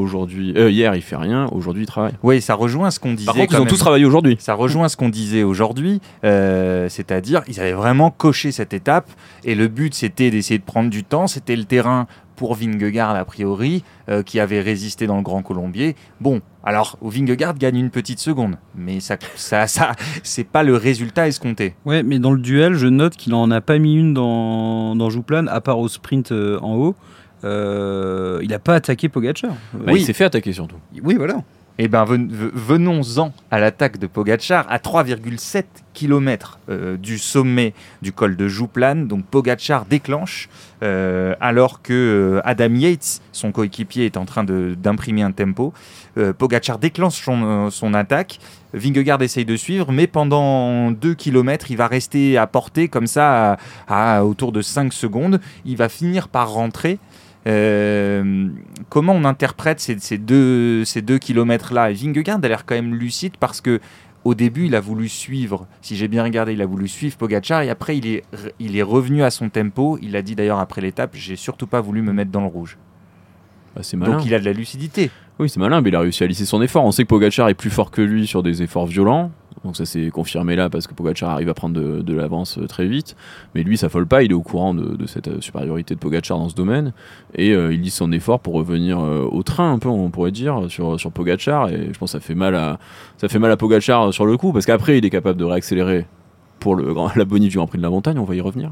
Aujourd'hui, 0.00 0.54
euh, 0.56 0.70
hier, 0.70 0.94
il 0.94 1.02
fait 1.02 1.16
rien. 1.16 1.46
Aujourd'hui, 1.52 1.82
il 1.84 1.86
travaille. 1.86 2.12
Oui, 2.22 2.40
ça 2.40 2.54
rejoint 2.54 2.90
ce 2.90 2.98
qu'on 2.98 3.12
disait. 3.12 3.26
Par 3.26 3.34
contre, 3.34 3.52
ils 3.52 3.56
ont 3.56 3.60
même. 3.60 3.68
tous 3.68 3.78
travaillé 3.78 4.04
aujourd'hui. 4.04 4.36
Ça 4.40 4.54
rejoint 4.54 4.88
ce 4.88 4.96
qu'on 4.96 5.08
disait 5.08 5.42
aujourd'hui, 5.42 6.00
euh, 6.24 6.88
c'est-à-dire 6.88 7.42
ils 7.48 7.60
avaient 7.60 7.72
vraiment 7.72 8.10
coché 8.10 8.50
cette 8.50 8.72
étape 8.72 9.08
et 9.44 9.54
le 9.54 9.68
but 9.68 9.94
c'était 9.94 10.30
d'essayer 10.30 10.58
de 10.58 10.64
prendre 10.64 10.90
du 10.90 11.04
temps. 11.04 11.26
C'était 11.26 11.56
le 11.56 11.64
terrain 11.64 12.06
pour 12.40 12.54
Vingegaard 12.54 13.16
a 13.16 13.24
priori 13.26 13.84
euh, 14.08 14.22
qui 14.22 14.40
avait 14.40 14.62
résisté 14.62 15.06
dans 15.06 15.16
le 15.18 15.22
Grand 15.22 15.42
Colombier. 15.42 15.94
Bon, 16.22 16.40
alors 16.64 16.96
Vingegaard 17.02 17.58
gagne 17.58 17.76
une 17.76 17.90
petite 17.90 18.18
seconde, 18.18 18.56
mais 18.74 19.00
ça, 19.00 19.18
ça, 19.36 19.66
ça 19.66 19.92
c'est 20.22 20.44
pas 20.44 20.62
le 20.62 20.74
résultat 20.74 21.28
escompté. 21.28 21.74
Ouais, 21.84 22.02
mais 22.02 22.18
dans 22.18 22.32
le 22.32 22.40
duel, 22.40 22.72
je 22.72 22.86
note 22.86 23.14
qu'il 23.16 23.34
en 23.34 23.50
a 23.50 23.60
pas 23.60 23.78
mis 23.78 23.94
une 23.94 24.14
dans, 24.14 24.96
dans 24.96 25.10
Jouplan, 25.10 25.48
à 25.48 25.60
part 25.60 25.78
au 25.78 25.88
sprint 25.88 26.32
euh, 26.32 26.58
en 26.62 26.76
haut. 26.76 26.96
Euh, 27.44 28.38
il 28.42 28.52
a 28.54 28.58
pas 28.58 28.74
attaqué 28.74 29.08
Pogacar. 29.08 29.52
Bah, 29.72 29.92
Oui. 29.92 30.00
Il 30.00 30.04
s'est 30.04 30.12
fait 30.12 30.24
attaquer 30.24 30.52
surtout. 30.52 30.76
Oui, 31.02 31.14
voilà. 31.16 31.36
Eh 31.82 31.88
ben 31.88 32.04
ven- 32.04 32.28
ve- 32.30 32.50
venons-en 32.52 33.32
à 33.50 33.58
l'attaque 33.58 33.98
de 33.98 34.06
Pogacar 34.06 34.66
à 34.68 34.78
3,7 34.78 35.64
km 35.94 36.58
du 36.98 37.16
sommet 37.18 37.72
du 38.02 38.12
col 38.12 38.36
de 38.36 38.48
Jouplan. 38.48 38.96
Donc 39.06 39.24
Pogacar 39.24 39.86
déclenche 39.86 40.50
euh, 40.82 41.34
alors 41.40 41.80
que 41.80 41.92
euh, 41.94 42.40
Adam 42.44 42.74
Yates, 42.74 43.22
son 43.32 43.50
coéquipier, 43.50 44.04
est 44.04 44.18
en 44.18 44.26
train 44.26 44.44
d'imprimer 44.44 45.22
un 45.22 45.32
tempo. 45.32 45.72
Euh, 46.18 46.34
Pogacar 46.34 46.78
déclenche 46.78 47.22
son, 47.22 47.42
euh, 47.66 47.70
son 47.70 47.94
attaque. 47.94 48.40
Vingegaard 48.74 49.22
essaye 49.22 49.44
de 49.46 49.56
suivre, 49.56 49.90
mais 49.90 50.06
pendant 50.06 50.90
2 50.90 51.14
km, 51.14 51.70
il 51.70 51.76
va 51.78 51.86
rester 51.86 52.36
à 52.36 52.46
portée 52.46 52.88
comme 52.88 53.06
ça 53.06 53.58
à, 53.88 54.16
à 54.18 54.24
autour 54.24 54.52
de 54.52 54.60
5 54.60 54.92
secondes. 54.92 55.40
Il 55.64 55.76
va 55.78 55.88
finir 55.88 56.28
par 56.28 56.50
rentrer. 56.52 56.98
Euh, 57.46 58.48
comment 58.88 59.12
on 59.14 59.24
interprète 59.24 59.80
ces, 59.80 59.98
ces 59.98 60.18
deux, 60.18 60.84
ces 60.84 61.02
deux 61.02 61.18
kilomètres-là? 61.18 61.90
Et 61.90 61.94
Vingegaard 61.94 62.40
a 62.42 62.48
l'air 62.48 62.66
quand 62.66 62.74
même 62.74 62.94
lucide 62.94 63.34
parce 63.40 63.60
que 63.60 63.80
au 64.22 64.34
début, 64.34 64.66
il 64.66 64.74
a 64.74 64.80
voulu 64.80 65.08
suivre, 65.08 65.66
si 65.80 65.96
j'ai 65.96 66.06
bien 66.06 66.22
regardé, 66.22 66.52
il 66.52 66.60
a 66.60 66.66
voulu 66.66 66.88
suivre 66.88 67.16
Pogacar 67.16 67.62
et 67.62 67.70
après, 67.70 67.96
il 67.96 68.06
est, 68.06 68.22
re- 68.34 68.52
il 68.58 68.76
est 68.76 68.82
revenu 68.82 69.22
à 69.22 69.30
son 69.30 69.48
tempo. 69.48 69.98
Il 70.02 70.14
a 70.14 70.20
dit 70.20 70.34
d'ailleurs 70.34 70.58
après 70.58 70.82
l'étape, 70.82 71.12
j'ai 71.14 71.36
surtout 71.36 71.66
pas 71.66 71.80
voulu 71.80 72.02
me 72.02 72.12
mettre 72.12 72.30
dans 72.30 72.42
le 72.42 72.46
rouge. 72.46 72.76
Bah, 73.74 73.82
c'est 73.82 73.96
malin. 73.96 74.18
Donc 74.18 74.26
il 74.26 74.34
a 74.34 74.38
de 74.38 74.44
la 74.44 74.52
lucidité. 74.52 75.10
Oui, 75.38 75.48
c'est 75.48 75.58
malin, 75.58 75.80
mais 75.80 75.88
il 75.88 75.96
a 75.96 76.00
réussi 76.00 76.22
à 76.22 76.26
lisser 76.26 76.44
son 76.44 76.60
effort. 76.60 76.84
On 76.84 76.92
sait 76.92 77.04
que 77.04 77.08
Pogacar 77.08 77.48
est 77.48 77.54
plus 77.54 77.70
fort 77.70 77.90
que 77.90 78.02
lui 78.02 78.26
sur 78.26 78.42
des 78.42 78.62
efforts 78.62 78.86
violents. 78.86 79.32
Donc 79.64 79.76
ça 79.76 79.84
s'est 79.84 80.10
confirmé 80.10 80.56
là 80.56 80.70
parce 80.70 80.86
que 80.86 80.94
Pogacar 80.94 81.30
arrive 81.30 81.48
à 81.48 81.54
prendre 81.54 81.78
de, 81.80 82.14
l'avance 82.14 82.58
euh, 82.58 82.66
très 82.66 82.86
vite. 82.86 83.14
Mais 83.54 83.62
lui, 83.62 83.76
ça 83.76 83.88
folle 83.88 84.06
pas. 84.06 84.22
Il 84.22 84.30
est 84.30 84.34
au 84.34 84.42
courant 84.42 84.74
de, 84.74 85.06
cette 85.06 85.28
euh, 85.28 85.40
supériorité 85.40 85.94
de 85.94 86.00
Pogacar 86.00 86.38
dans 86.38 86.48
ce 86.48 86.54
domaine. 86.54 86.92
Et 87.34 87.52
euh, 87.52 87.72
il 87.72 87.82
lisse 87.82 87.96
son 87.96 88.10
effort 88.12 88.40
pour 88.40 88.54
revenir 88.54 88.98
au 88.98 89.42
train, 89.42 89.72
un 89.72 89.78
peu, 89.78 89.88
on 89.88 90.10
pourrait 90.10 90.30
dire, 90.30 90.66
sur, 90.68 90.98
sur. 90.98 91.10
Et 91.10 91.88
je 91.92 91.98
pense 91.98 92.12
que 92.12 92.18
ça 92.18 92.20
fait 92.20 92.34
mal 92.34 92.54
à, 92.54 92.78
ça 93.18 94.12
sur 94.12 94.26
le 94.26 94.36
coup 94.36 94.52
parce 94.52 94.66
qu'après, 94.66 94.98
il 94.98 95.04
est 95.04 95.10
capable 95.10 95.38
de 95.38 95.44
réaccélérer 95.44 96.06
pour 96.60 96.76
le, 96.76 96.94
grand- 96.94 97.10
la 97.16 97.24
bonif 97.24 97.50
du 97.50 97.56
Grand 97.56 97.66
Prix 97.66 97.78
de 97.78 97.82
la 97.82 97.90
Montagne, 97.90 98.18
on 98.18 98.24
va 98.24 98.34
y 98.36 98.40
revenir. 98.40 98.70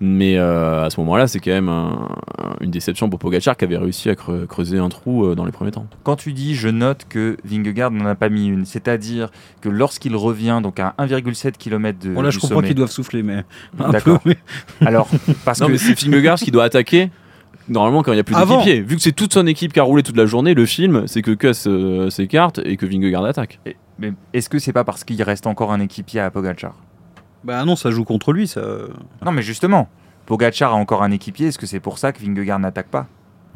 Mais 0.00 0.36
euh, 0.38 0.84
à 0.84 0.90
ce 0.90 1.00
moment-là, 1.00 1.26
c'est 1.26 1.40
quand 1.40 1.50
même 1.50 1.68
un- 1.68 2.08
un- 2.38 2.54
une 2.60 2.70
déception 2.70 3.08
pour 3.10 3.18
Pogacar 3.18 3.56
qui 3.56 3.64
avait 3.64 3.76
réussi 3.78 4.08
à 4.10 4.14
creu- 4.14 4.46
creuser 4.46 4.78
un 4.78 4.88
trou 4.88 5.24
euh, 5.24 5.34
dans 5.34 5.44
les 5.44 5.52
premiers 5.52 5.72
temps. 5.72 5.86
Quand 6.04 6.16
tu 6.16 6.32
dis 6.32 6.54
je 6.54 6.68
note 6.68 7.06
que 7.08 7.36
Vingegaard 7.44 7.90
n'en 7.90 8.06
a 8.06 8.14
pas 8.14 8.28
mis 8.28 8.46
une, 8.46 8.64
c'est-à-dire 8.64 9.30
que 9.60 9.68
lorsqu'il 9.68 10.14
revient 10.14 10.60
donc 10.62 10.78
à 10.78 10.94
1,7 10.98 11.52
km 11.58 11.98
de 11.98 12.14
Bon, 12.14 12.22
là, 12.22 12.28
du 12.30 12.36
je 12.36 12.40
comprends 12.40 12.62
qu'ils 12.62 12.74
doivent 12.74 12.90
souffler, 12.90 13.22
mais. 13.22 13.44
D'accord. 13.90 14.20
mais- 14.24 14.36
Alors, 14.86 15.08
parce 15.44 15.60
Non, 15.60 15.66
que 15.66 15.72
mais 15.72 15.78
c'est 15.78 15.98
Vingegaard 16.04 16.38
qui 16.38 16.50
doit 16.50 16.64
attaquer. 16.64 17.10
Normalement, 17.68 18.02
quand 18.02 18.12
il 18.12 18.16
n'y 18.16 18.20
a 18.20 18.24
plus 18.24 18.34
d'équipiers, 18.34 18.80
vu 18.80 18.96
que 18.96 19.02
c'est 19.02 19.12
toute 19.12 19.32
son 19.32 19.46
équipe 19.46 19.72
qui 19.72 19.78
a 19.78 19.84
roulé 19.84 20.02
toute 20.02 20.16
la 20.16 20.26
journée, 20.26 20.54
le 20.54 20.66
film, 20.66 21.04
c'est 21.06 21.22
que 21.22 21.30
Kuss 21.30 21.66
euh, 21.68 22.10
s'écarte 22.10 22.58
et 22.64 22.76
que 22.76 22.84
Vingegaard 22.84 23.24
attaque. 23.24 23.60
Et- 23.64 23.76
mais 23.98 24.12
est-ce 24.32 24.48
que 24.48 24.58
c'est 24.58 24.72
pas 24.72 24.82
parce 24.82 25.04
qu'il 25.04 25.22
reste 25.22 25.46
encore 25.46 25.72
un 25.72 25.78
équipier 25.80 26.20
à 26.20 26.30
Pogacar? 26.30 26.74
Bah 27.44 27.64
non, 27.64 27.76
ça 27.76 27.90
joue 27.90 28.04
contre 28.04 28.32
lui, 28.32 28.46
ça. 28.46 28.60
Non, 29.24 29.32
mais 29.32 29.42
justement, 29.42 29.88
Pogacar 30.26 30.72
a 30.72 30.76
encore 30.76 31.02
un 31.02 31.10
équipier. 31.10 31.48
Est-ce 31.48 31.58
que 31.58 31.66
c'est 31.66 31.80
pour 31.80 31.98
ça 31.98 32.12
que 32.12 32.20
Vingegaard 32.20 32.58
n'attaque 32.58 32.88
pas? 32.88 33.06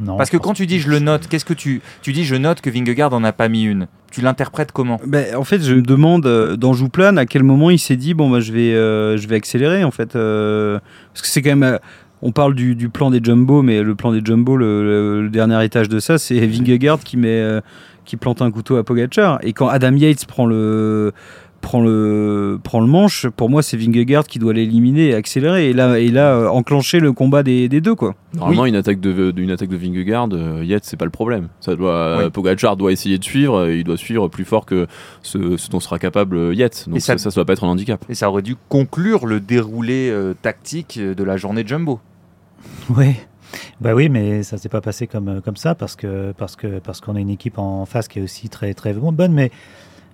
Non, 0.01 0.17
Parce 0.17 0.29
que 0.31 0.37
quand 0.37 0.55
tu 0.55 0.67
dis 0.67 0.81
je 0.81 0.91
le 0.91 0.99
note, 0.99 1.29
qu'est-ce 1.29 1.45
que 1.45 1.55
tu 1.55 1.81
tu 2.03 2.13
dis 2.13 2.25
je 2.25 2.35
note 2.35 2.61
que 2.61 2.69
Vingegaard 2.69 3.13
en 3.13 3.23
a 3.23 3.33
pas 3.33 3.49
mis 3.49 3.63
une. 3.63 3.87
Tu 4.11 4.23
l'interprètes 4.23 4.73
comment? 4.73 5.01
Ben, 5.07 5.37
en 5.37 5.45
fait, 5.45 5.63
je 5.63 5.75
me 5.75 5.83
demande 5.83 6.27
euh, 6.27 6.57
dans 6.57 6.73
Jouplan 6.73 7.17
à 7.17 7.27
quel 7.27 7.45
moment 7.45 7.71
il 7.71 7.79
s'est 7.79 7.95
dit 7.95 8.13
bon 8.13 8.29
bah 8.29 8.41
je 8.41 8.53
vais 8.53 8.75
euh, 8.75 9.17
je 9.17 9.29
vais 9.29 9.37
accélérer 9.37 9.85
en 9.85 9.93
fait 9.93 10.17
euh, 10.17 10.81
parce 11.13 11.23
que 11.23 11.29
c'est 11.29 11.43
quand 11.43 11.51
même 11.51 11.63
euh, 11.63 11.79
on 12.23 12.33
parle 12.33 12.55
du, 12.57 12.75
du 12.75 12.89
plan 12.89 13.11
des 13.13 13.21
jumbo 13.23 13.63
mais 13.63 13.83
le 13.85 13.95
plan 13.95 14.11
des 14.11 14.21
jumbo 14.25 14.57
le, 14.57 14.83
le- 14.83 15.23
le 15.23 15.29
dernier 15.31 15.63
étage 15.65 15.89
de 15.89 16.01
ça 16.01 16.19
c'est 16.19 16.45
Vingegaard 16.45 16.99
qui 17.01 17.17
met 17.17 17.29
euh, 17.41 17.61
qui 18.05 18.17
plante 18.17 18.43
un 18.43 18.51
couteau 18.51 18.77
à 18.77 18.83
Pogacar. 18.85 19.39
Et 19.43 19.53
quand 19.53 19.69
Adam 19.69 19.93
Yates 19.95 20.27
prend 20.27 20.45
le 20.47 21.13
prend 21.65 21.81
le 21.83 22.61
prend 22.63 22.81
le 22.81 22.87
manche 22.87 23.27
pour 23.29 23.49
moi 23.51 23.63
c'est 23.63 23.77
Vingegaard 23.77 24.27
qui 24.27 24.39
doit 24.39 24.53
l'éliminer 24.53 25.09
et 25.09 25.15
accélérer 25.15 25.71
et 25.71 25.73
là 25.73 25.99
et 25.99 26.09
là 26.11 26.35
euh, 26.37 26.49
enclencher 26.49 27.01
le 27.01 27.13
combat 27.13 27.43
des, 27.43 27.69
des 27.69 27.81
deux 27.81 27.95
quoi 27.95 28.15
Normalement, 28.35 28.67
une 28.67 28.75
attaque 28.75 28.99
de, 29.01 29.33
une 29.37 29.53
attaque 29.53 29.69
de 29.69 29.77
Vingegaard, 29.77 30.29
euh, 30.33 30.65
Yates, 30.65 30.83
c'est 30.85 30.97
pas 30.97 31.05
le 31.05 31.11
problème. 31.13 31.49
Ça 31.61 31.77
doit, 31.77 32.25
Oui. 32.25 32.31
Pogacar 32.31 32.77
doit 32.77 32.91
essayer 32.91 33.17
de 33.17 33.23
suivre, 33.23 33.59
euh, 33.61 33.75
il 33.77 33.85
doit 33.85 33.97
suivre 33.97 34.27
plus 34.27 34.45
fort 34.45 34.67
que 34.67 34.89
ce, 35.23 35.57
ce 35.57 35.71
dont 35.71 35.79
sera 35.79 36.01
capable 36.01 36.37
euh, 36.37 36.53
Yates. 36.55 36.87
Donc 36.89 36.97
Et 36.97 37.01
ça- 37.01 37.17
ça, 37.17 37.31
doit 37.31 37.45
pas 37.45 37.53
être 37.53 37.63
un 37.63 37.69
handicap. 37.69 38.05
Et 38.09 38.15
ça 38.15 38.29
aurait 38.29 38.43
dû 38.43 38.57
conclure 38.69 39.27
le 39.27 39.39
déroulé 39.39 40.11
euh, 40.11 40.35
tactique 40.43 40.99
de 41.01 41.23
la 41.25 41.37
journée 41.37 41.63
jumbo. 41.67 42.01
Oui. 42.97 43.15
Bah 43.81 43.95
oui, 43.95 44.09
mais 44.09 44.43
ça 44.43 44.59
s'est 44.59 44.69
pas 44.69 44.81
passé 44.81 45.07
comme, 45.07 45.29
euh, 45.29 45.41
comme 45.41 45.57
ça 45.57 45.77
parce 45.77 45.95
que 45.95 46.33
parce 46.37 46.57
que 46.57 46.81
parce 46.81 47.01
qu'on 47.01 47.15
a 47.15 47.21
une 47.21 47.31
équipe 47.31 47.59
en 47.59 47.87
face 47.87 48.09
qui 48.09 48.19
est 48.19 48.23
aussi 48.23 48.49
très 48.49 48.75
très 48.75 48.93
bonne. 48.95 49.33
Mais 49.33 49.53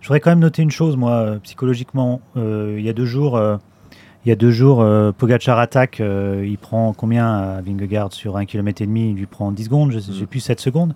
je 0.00 0.06
voudrais 0.08 0.20
quand 0.20 0.30
même 0.30 0.38
noter 0.40 0.62
une 0.62 0.70
chose, 0.70 0.96
moi, 0.96 1.12
euh, 1.12 1.38
psychologiquement. 1.40 2.20
Euh, 2.36 2.76
il 2.78 2.84
y 2.84 2.88
a 2.88 2.92
deux 2.92 3.06
jours, 3.06 3.36
euh, 3.36 3.56
Il 4.26 4.28
y 4.28 4.32
a 4.32 4.36
deux 4.36 4.50
jours, 4.50 4.82
euh, 4.82 5.12
Pogacar 5.12 5.58
attaque, 5.58 5.98
euh, 6.02 6.44
il 6.46 6.58
prend 6.58 6.92
combien 6.92 7.26
à 7.26 7.60
Vingegaard 7.62 8.12
sur 8.12 8.36
1 8.36 8.44
km 8.44 8.82
et 8.82 8.86
demi 8.86 9.10
Il 9.12 9.16
lui 9.16 9.24
prend 9.24 9.50
10 9.50 9.64
secondes, 9.64 9.92
je 9.92 9.98
sais, 9.98 10.12
je 10.12 10.18
sais 10.18 10.24
Mm. 10.24 10.26
plus 10.26 10.40
7 10.40 10.60
secondes. 10.60 10.94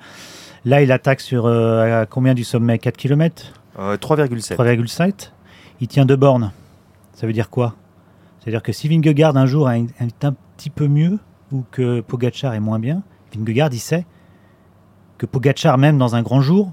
Là, 0.66 0.82
il 0.82 0.92
attaque 0.92 1.20
sur 1.23 1.46
euh, 1.46 2.02
à 2.02 2.06
combien 2.06 2.34
du 2.34 2.44
sommet? 2.44 2.78
4 2.78 2.99
km 2.99 3.54
Euh, 3.78 3.96
3,7. 3.96 4.54
3,7. 4.56 5.32
Il 5.80 5.88
tient 5.88 6.04
deux 6.04 6.16
bornes. 6.16 6.52
Ça 7.14 7.26
veut 7.26 7.32
dire 7.32 7.49
quoi? 7.49 7.75
C'est-à-dire 8.40 8.62
que 8.62 8.73
si 8.73 8.88
Vingegaard 8.88 9.34
un 9.38 9.46
jour 9.46 9.70
est 9.70 9.78
un, 10.00 10.06
est 10.06 10.25
un 10.26 10.34
petit 10.58 10.68
peu 10.68 10.87
mieux 10.87 11.18
ou 11.50 11.64
que 11.70 12.00
Pogacar 12.02 12.52
est 12.52 12.61
moins 12.61 12.78
bien, 12.78 13.02
Vingegaard 13.34 13.70
il 13.73 13.78
sait 13.80 14.04
que 15.16 15.25
Pogacar 15.25 15.78
même 15.78 15.96
dans 15.96 16.14
un 16.14 16.20
grand 16.23 16.42
jour 16.42 16.73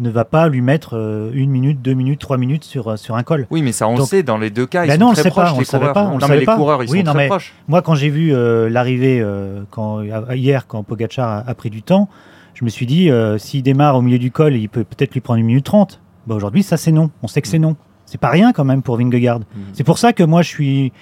ne 0.00 0.10
va 0.10 0.24
pas 0.24 0.48
lui 0.48 0.60
mettre 0.60 0.96
euh, 0.96 1.30
une 1.34 1.50
minute, 1.50 1.80
deux 1.82 1.94
minutes, 1.94 2.20
trois 2.20 2.36
minutes 2.36 2.64
sur, 2.64 2.88
euh, 2.92 2.96
sur 2.96 3.14
un 3.16 3.22
col. 3.22 3.46
Oui, 3.50 3.62
mais 3.62 3.72
ça, 3.72 3.86
on 3.88 3.92
le 3.92 3.98
Donc- 3.98 4.08
sale 4.08 4.22
dans 4.24 4.38
les 4.38 4.50
deux 4.50 4.66
cas. 4.66 4.84
Ils 4.84 4.88
Ben 4.88 4.94
sont 4.94 5.00
non, 5.00 5.06
on 5.06 5.10
le 5.10 5.14
très 5.16 5.22
sait 5.24 5.28
pas, 5.30 5.34
proches, 5.42 5.50
on 5.50 5.54
les 5.54 5.58
le 5.60 5.64
savait 5.64 5.80
coureurs. 5.86 5.94
pas, 5.94 6.04
on 6.10 6.14
le 6.16 6.20
non, 6.20 6.28
mais 6.28 6.38
les 6.40 6.44
pas. 6.46 6.56
coureurs, 6.56 6.82
ils 6.82 6.90
Oui, 6.90 6.98
sont 6.98 7.04
non, 7.04 7.12
très 7.12 7.22
mais- 7.24 7.28
proches. 7.28 7.54
Moi, 7.68 7.82
quand 7.82 7.94
j'ai 7.94 8.08
vu 8.10 8.34
euh, 8.34 8.68
l'arrivée 8.68 9.20
euh, 9.20 9.62
quand, 9.70 10.02
hier, 10.32 10.66
quand 10.66 10.82
Pogacar 10.82 11.28
a, 11.28 11.38
a 11.48 11.54
pris 11.54 11.70
du 11.70 11.82
temps, 11.82 12.08
je 12.54 12.64
me 12.64 12.70
suis 12.70 12.86
dit, 12.86 13.10
s'il 13.38 13.62
démarre 13.62 13.96
au 13.96 14.02
milieu 14.02 14.18
du 14.18 14.30
col, 14.30 14.54
il 14.54 14.68
peut 14.68 14.84
peut-être 14.84 15.12
lui 15.14 15.20
prendre 15.20 15.40
une 15.40 15.46
minute 15.46 15.64
trente. 15.64 16.00
Bah, 16.26 16.34
Aujourd'hui, 16.36 16.62
ça 16.62 16.76
c'est 16.76 16.92
non. 16.92 17.10
On 17.22 17.26
sait 17.28 17.42
que 17.42 17.48
c'est 17.48 17.58
non. 17.58 17.76
C'est 18.06 18.20
pas 18.20 18.28
rien 18.30 18.52
quand 18.52 18.64
même 18.64 18.82
pour 18.82 18.96
Vingegaard. 18.96 19.40
C'est 19.72 19.82
pour 19.84 19.98
ça 19.98 20.12
que 20.12 20.22
moi, 20.22 20.42
je 20.42 20.48
suis, 20.48 20.92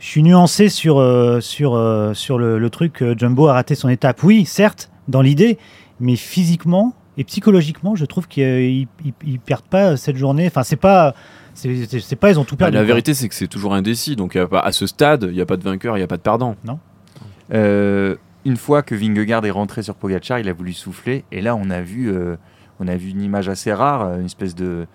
je 0.00 0.06
suis 0.06 0.22
nuancé 0.22 0.68
sur, 0.68 0.96
sur, 1.40 2.10
sur 2.14 2.38
le, 2.38 2.58
le 2.58 2.70
truc 2.70 2.94
que 2.94 3.16
Jumbo 3.16 3.46
a 3.48 3.52
raté 3.52 3.74
son 3.76 3.88
étape. 3.88 4.22
Oui, 4.24 4.44
certes, 4.44 4.90
dans 5.08 5.22
l'idée, 5.22 5.58
mais 6.00 6.16
physiquement 6.16 6.94
et 7.16 7.24
psychologiquement, 7.24 7.94
je 7.94 8.04
trouve 8.04 8.28
qu'ils 8.28 8.86
ils, 9.04 9.12
ils 9.26 9.40
perdent 9.40 9.64
pas 9.64 9.96
cette 9.96 10.16
journée. 10.16 10.46
Enfin, 10.46 10.62
c'est 10.62 10.76
pas, 10.76 11.14
c'est 11.54 12.16
pas, 12.16 12.30
ils 12.30 12.38
ont 12.38 12.44
tout 12.44 12.56
Bah, 12.56 12.66
perdu. 12.66 12.74
la 12.74 12.80
quoi. 12.82 12.86
vérité, 12.86 13.14
c'est 13.14 13.28
que 13.28 13.34
c'est 13.34 13.46
toujours 13.48 13.74
indécis. 13.74 14.16
Donc, 14.16 14.34
il 14.34 14.38
y 14.38 14.40
a 14.42 14.46
pas- 14.46 14.60
à 14.60 14.72
ce 14.72 14.86
stade, 14.86 15.24
il 15.28 15.34
n'y 15.34 15.40
a 15.40 15.46
pas 15.46 15.56
de 15.56 15.62
vainqueur, 15.62 15.96
il 15.96 16.00
n'y 16.00 16.04
a 16.04 16.08
pas 16.08 16.16
de 16.18 16.22
perdant. 16.22 16.56
Euh, 17.54 18.16
une 18.44 18.56
fois 18.56 18.82
que 18.82 18.94
Vingegaard 18.94 19.44
est 19.46 19.50
rentré 19.50 19.82
sur 19.82 19.94
Pogacar, 19.94 20.38
il 20.38 20.48
a 20.48 20.52
voulu 20.52 20.72
souffler. 20.72 21.24
Et 21.32 21.40
là, 21.40 21.56
on 21.56 21.70
a 21.70 21.80
vu, 21.80 22.10
euh, 22.12 22.36
on 22.80 22.88
a 22.88 22.96
vu 22.96 23.10
une 23.10 23.22
image 23.22 23.48
assez 23.48 23.72
rare, 23.72 24.18
une 24.18 24.26
espèce 24.26 24.54
de, 24.54 24.86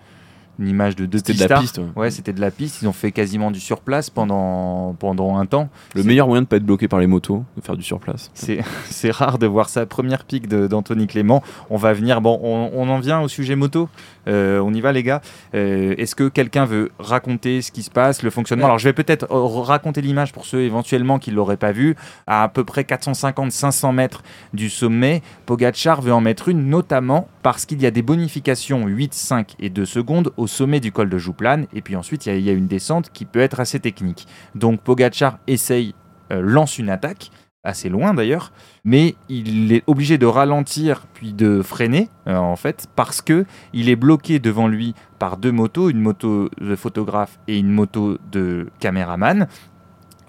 une 0.58 0.68
image 0.68 0.96
de 0.96 1.06
deux 1.06 1.18
C'était 1.18 1.32
de 1.44 1.48
la 1.48 1.58
piste. 1.60 1.78
ouais. 1.78 1.84
Ouais, 1.96 2.10
c'était 2.10 2.32
de 2.32 2.40
la 2.40 2.50
piste. 2.50 2.82
Ils 2.82 2.88
ont 2.88 2.92
fait 2.92 3.10
quasiment 3.10 3.50
du 3.50 3.58
surplace 3.58 4.10
pendant, 4.10 4.94
pendant 4.98 5.36
un 5.38 5.46
temps. 5.46 5.68
Le 5.94 6.02
meilleur 6.02 6.26
moyen 6.28 6.42
de 6.42 6.44
ne 6.44 6.48
pas 6.48 6.56
être 6.56 6.64
bloqué 6.66 6.88
par 6.88 7.00
les 7.00 7.06
motos, 7.06 7.42
de 7.56 7.62
faire 7.62 7.76
du 7.76 7.82
surplace. 7.82 8.30
C'est 8.34 8.60
c'est 8.84 9.10
rare 9.10 9.38
de 9.38 9.46
voir 9.46 9.68
ça. 9.68 9.86
Première 9.86 10.24
pique 10.24 10.48
de- 10.48 10.66
d'Anthony 10.66 11.06
Clément. 11.06 11.42
On 11.70 11.76
va 11.76 11.92
venir. 11.94 12.20
Bon, 12.20 12.38
on, 12.42 12.70
on 12.74 12.88
en 12.90 12.98
vient 13.00 13.20
au 13.22 13.28
sujet 13.28 13.56
moto? 13.56 13.88
Euh, 14.28 14.60
on 14.60 14.72
y 14.72 14.80
va, 14.80 14.92
les 14.92 15.02
gars. 15.02 15.20
Euh, 15.54 15.94
Est-ce 15.98 16.14
que 16.14 16.28
quelqu'un 16.28 16.64
veut 16.64 16.90
raconter 16.98 17.62
ce 17.62 17.72
qui 17.72 17.82
se 17.82 17.90
passe, 17.90 18.22
le 18.22 18.30
fonctionnement? 18.30 18.66
Alors, 18.66 18.78
je 18.78 18.84
vais 18.84 18.92
peut-être 18.92 19.26
euh, 19.30 19.62
raconter 19.62 20.00
l'image 20.00 20.32
pour 20.32 20.44
ceux 20.46 20.60
éventuellement 20.62 21.18
qui 21.18 21.30
ne 21.30 21.36
l'auraient 21.36 21.56
pas 21.56 21.72
vu. 21.72 21.96
À 22.26 22.42
à 22.44 22.48
peu 22.48 22.64
près 22.64 22.82
450-500 22.82 23.92
mètres 23.92 24.22
du 24.52 24.68
sommet, 24.70 25.22
Pogachar 25.46 26.02
veut 26.02 26.12
en 26.12 26.20
mettre 26.20 26.48
une, 26.48 26.68
notamment 26.68 27.28
parce 27.42 27.66
qu'il 27.66 27.80
y 27.82 27.86
a 27.86 27.90
des 27.90 28.02
bonifications 28.02 28.86
8, 28.86 29.14
5 29.14 29.54
et 29.60 29.70
2 29.70 29.84
secondes 29.84 30.32
au 30.36 30.46
sommet 30.46 30.80
du 30.80 30.92
col 30.92 31.08
de 31.08 31.18
Jouplane. 31.18 31.66
Et 31.74 31.80
puis 31.82 31.96
ensuite, 31.96 32.26
il 32.26 32.40
y 32.40 32.50
a- 32.50 32.52
une 32.52 32.66
descente 32.66 33.10
qui 33.12 33.24
peut 33.24 33.40
être 33.40 33.60
assez 33.60 33.80
technique. 33.80 34.26
Donc, 34.54 34.80
Pogachar 34.80 35.38
essaye, 35.46 35.94
lance 36.30 36.78
une 36.78 36.88
attaque 36.90 37.30
assez 37.64 37.88
loin 37.88 38.12
d'ailleurs, 38.14 38.52
mais 38.84 39.14
il 39.28 39.72
est 39.72 39.84
obligé 39.86 40.18
de 40.18 40.26
ralentir 40.26 41.06
puis 41.14 41.32
de 41.32 41.62
freiner 41.62 42.08
euh, 42.26 42.36
en 42.36 42.56
fait 42.56 42.88
parce 42.96 43.22
que 43.22 43.44
il 43.72 43.88
est 43.88 43.96
bloqué 43.96 44.38
devant 44.38 44.66
lui 44.66 44.94
par 45.18 45.36
deux 45.36 45.52
motos, 45.52 45.90
une 45.90 46.00
moto 46.00 46.50
de 46.60 46.76
photographe 46.76 47.38
et 47.46 47.58
une 47.58 47.70
moto 47.70 48.18
de 48.32 48.68
caméraman, 48.80 49.46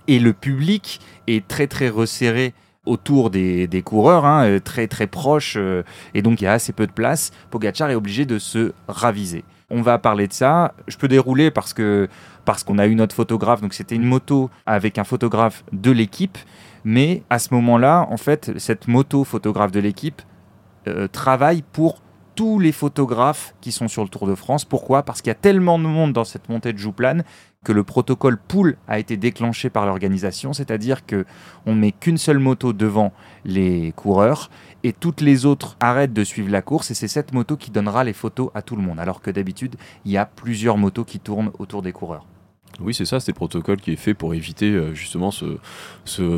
et 0.07 0.19
le 0.19 0.33
public 0.33 0.99
est 1.27 1.47
très 1.47 1.67
très 1.67 1.89
resserré 1.89 2.53
autour 2.85 3.29
des, 3.29 3.65
des 3.65 3.81
coureurs, 3.81 4.25
hein, 4.25 4.45
euh, 4.45 4.59
très 4.59 4.87
très 4.87 5.07
proche, 5.07 5.55
euh, 5.57 5.83
et 6.13 6.21
donc 6.21 6.41
il 6.41 6.43
y 6.43 6.47
a 6.47 6.53
assez 6.53 6.73
peu 6.73 6.85
de 6.85 6.91
place. 6.91 7.31
Pogachar 7.49 7.89
est 7.89 7.95
obligé 7.95 8.25
de 8.25 8.37
se 8.37 8.73
raviser. 8.87 9.43
On 9.69 9.81
va 9.81 9.97
parler 9.97 10.27
de 10.27 10.33
ça. 10.33 10.73
Je 10.87 10.97
peux 10.97 11.07
dérouler 11.07 11.49
parce 11.49 11.73
que 11.73 12.07
parce 12.45 12.63
qu'on 12.63 12.77
a 12.77 12.85
eu 12.85 12.95
notre 12.95 13.15
photographe, 13.15 13.61
donc 13.61 13.73
c'était 13.73 13.95
une 13.95 14.03
moto 14.03 14.49
avec 14.65 14.97
un 14.97 15.03
photographe 15.03 15.63
de 15.71 15.91
l'équipe. 15.91 16.37
Mais 16.83 17.23
à 17.29 17.39
ce 17.39 17.53
moment-là, 17.53 18.07
en 18.09 18.17
fait, 18.17 18.57
cette 18.57 18.87
moto 18.87 19.23
photographe 19.23 19.71
de 19.71 19.79
l'équipe 19.79 20.21
euh, 20.87 21.07
travaille 21.07 21.61
pour 21.61 22.01
tous 22.35 22.59
les 22.59 22.71
photographes 22.71 23.53
qui 23.61 23.71
sont 23.71 23.87
sur 23.87 24.03
le 24.03 24.09
Tour 24.09 24.27
de 24.27 24.35
France. 24.35 24.65
Pourquoi? 24.65 25.03
Parce 25.03 25.21
qu'il 25.21 25.29
y 25.29 25.31
a 25.31 25.35
tellement 25.35 25.77
de 25.77 25.83
monde 25.83 26.13
dans 26.13 26.23
cette 26.23 26.49
montée 26.49 26.73
de 26.73 26.77
Jouplane 26.77 27.23
que 27.63 27.71
le 27.71 27.83
protocole 27.83 28.37
pool 28.37 28.75
a 28.87 28.99
été 28.99 29.15
déclenché 29.15 29.69
par 29.69 29.85
l'organisation, 29.85 30.51
c'est-à-dire 30.51 31.05
que 31.05 31.25
on 31.65 31.75
met 31.75 31.91
qu'une 31.91 32.17
seule 32.17 32.39
moto 32.39 32.73
devant 32.73 33.13
les 33.45 33.93
coureurs 33.95 34.49
et 34.83 34.91
toutes 34.91 35.21
les 35.21 35.45
autres 35.45 35.77
arrêtent 35.79 36.13
de 36.13 36.23
suivre 36.23 36.51
la 36.51 36.61
course 36.61 36.91
et 36.91 36.93
c'est 36.93 37.07
cette 37.07 37.33
moto 37.33 37.55
qui 37.55 37.71
donnera 37.71 38.03
les 38.03 38.13
photos 38.13 38.49
à 38.53 38.61
tout 38.61 38.75
le 38.75 38.81
monde. 38.81 38.99
Alors 38.99 39.21
que 39.21 39.31
d'habitude, 39.31 39.75
il 40.03 40.11
y 40.11 40.17
a 40.17 40.25
plusieurs 40.25 40.77
motos 40.77 41.05
qui 41.05 41.19
tournent 41.19 41.51
autour 41.59 41.81
des 41.81 41.93
coureurs. 41.93 42.25
Oui, 42.79 42.93
c'est 42.93 43.05
ça, 43.05 43.19
c'est 43.19 43.31
le 43.31 43.35
protocole 43.35 43.79
qui 43.79 43.91
est 43.91 43.97
fait 43.97 44.13
pour 44.13 44.33
éviter 44.33 44.71
euh, 44.71 44.93
justement 44.93 45.31
ce, 45.31 45.57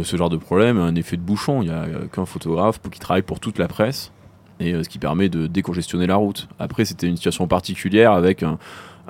genre 0.04 0.30
de 0.30 0.38
problème, 0.38 0.78
un 0.78 0.96
effet 0.96 1.18
de 1.18 1.22
bouchon. 1.22 1.62
Il 1.62 1.70
n'y 1.70 1.74
a 1.74 1.84
euh, 1.84 2.08
qu'un 2.08 2.26
photographe 2.26 2.80
qui 2.92 3.00
travaille 3.00 3.22
pour 3.22 3.40
toute 3.40 3.58
la 3.58 3.68
presse, 3.68 4.12
et 4.60 4.74
euh, 4.74 4.84
ce 4.84 4.90
qui 4.90 5.00
permet 5.00 5.30
de 5.30 5.48
décongestionner 5.48 6.08
la 6.08 6.18
route. 6.18 6.50
Après, 6.60 6.84
c'était 6.84 7.08
une 7.08 7.16
situation 7.16 7.48
particulière 7.48 8.12
avec 8.12 8.44
un, 8.44 8.58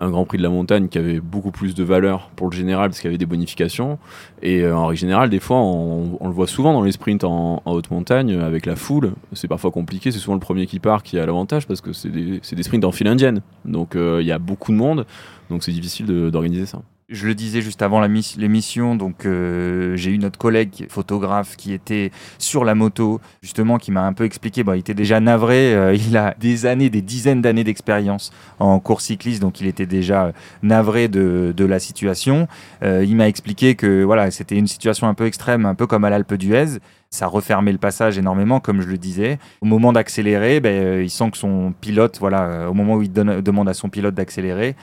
Grand 0.02 0.26
Prix 0.26 0.38
de 0.38 0.44
la 0.44 0.50
montagne 0.50 0.90
qui 0.90 0.98
avait 0.98 1.22
beaucoup 1.22 1.52
plus 1.52 1.74
de 1.74 1.82
valeur 1.82 2.30
pour 2.36 2.50
le 2.50 2.56
général 2.56 2.90
parce 2.90 3.00
qu'il 3.00 3.08
y 3.08 3.12
avait 3.12 3.18
des 3.18 3.26
bonifications. 3.26 3.98
Et 4.42 4.70
en 4.70 4.88
règle 4.88 5.00
générale, 5.00 5.30
des 5.30 5.40
fois, 5.40 5.56
on, 5.56 6.20
le 6.22 6.34
voit 6.34 6.48
souvent 6.48 6.74
dans 6.74 6.82
les 6.82 6.92
sprints 6.92 7.24
en, 7.24 7.62
haute 7.66 7.90
montagne 7.92 8.38
avec 8.42 8.66
la 8.66 8.76
foule. 8.76 9.14
C'est 9.32 9.48
parfois 9.48 9.72
compliqué, 9.72 10.12
c'est 10.12 10.20
souvent 10.20 10.34
le 10.34 10.42
premier 10.42 10.66
qui 10.66 10.80
part 10.80 11.02
qui 11.02 11.18
a 11.18 11.26
l'avantage 11.26 11.66
parce 11.66 11.80
que 11.80 11.94
c'est 11.94 12.10
des, 12.10 12.64
sprints 12.64 12.84
en 12.84 12.92
file 12.92 13.08
indienne. 13.08 13.40
Donc 13.64 13.96
il 13.96 14.26
y 14.26 14.34
a 14.34 14.38
beaucoup 14.38 14.74
de 14.74 14.78
monde, 14.78 15.06
donc 15.50 15.64
c'est 15.64 15.72
difficile 15.72 16.08
d'organiser 16.08 16.66
ça. 16.66 16.82
Je 17.08 17.28
le 17.28 17.36
disais 17.36 17.62
juste 17.62 17.84
avant 17.84 18.02
l'émission, 18.02 18.96
donc 18.96 19.28
euh, 19.28 19.96
j'ai 19.96 20.10
eu 20.10 20.18
notre 20.18 20.39
collègue 20.39 20.88
photographe 20.89 21.56
qui 21.56 21.72
était 21.72 22.10
sur 22.39 22.65
la 22.65 22.74
moto, 22.74 23.22
justement, 23.44 23.78
qui 23.78 23.91
m'a 23.91 24.08
un 24.08 24.13
peu 24.13 24.24
expliqué. 24.24 24.63
Bon, 24.63 24.74
il 24.74 24.80
était 24.80 24.96
déjà 24.96 25.20
navré, 25.20 25.76
euh, 25.76 25.94
il 25.94 26.18
a 26.18 26.34
des 26.39 26.65
années, 26.65 26.89
des 26.89 27.04
dizaines 27.04 27.44
d'années 27.44 27.63
d'expérience 27.63 28.32
en 28.58 28.80
course 28.80 29.06
cycliste, 29.06 29.39
donc 29.39 29.62
il 29.62 29.68
était 29.68 29.86
déjà 29.86 30.32
navré 30.63 31.08
de, 31.08 31.54
de 31.56 31.65
la 31.65 31.78
situation. 31.78 32.48
Euh, 32.82 33.06
il 33.08 33.15
m'a 33.15 33.28
expliqué 33.28 33.76
que 33.76 34.04
voilà, 34.04 34.32
c'était 34.32 34.58
une 34.58 34.65
situation 34.65 35.08
un 35.08 35.13
peu 35.13 35.28
extrême, 35.28 35.68
un 35.68 35.76
peu 35.76 35.86
comme 35.86 36.06
à 36.06 36.10
l'Alpe 36.10 36.34
d'Huez. 36.34 36.80
Ça 37.12 37.28
refermait 37.28 37.72
le 37.72 37.78
passage 37.78 38.18
énormément, 38.18 38.60
comme 38.60 38.82
je 38.82 38.88
le 38.88 38.98
disais. 38.98 39.38
Au 39.62 39.65
moment 39.65 39.94
d'accélérer, 39.94 40.60
ben, 40.60 40.74
euh, 40.74 41.04
il 41.04 41.10
sent 41.12 41.30
que 41.30 41.38
son 41.38 41.72
pilote, 41.80 42.18
voilà, 42.20 42.46
euh, 42.46 42.68
au 42.68 42.74
moment 42.74 42.96
où 42.96 43.04
il 43.04 43.13
demande 43.13 43.70
à 43.70 43.76
son 43.76 43.89
pilote 43.89 44.15
d'accélérer, 44.15 44.76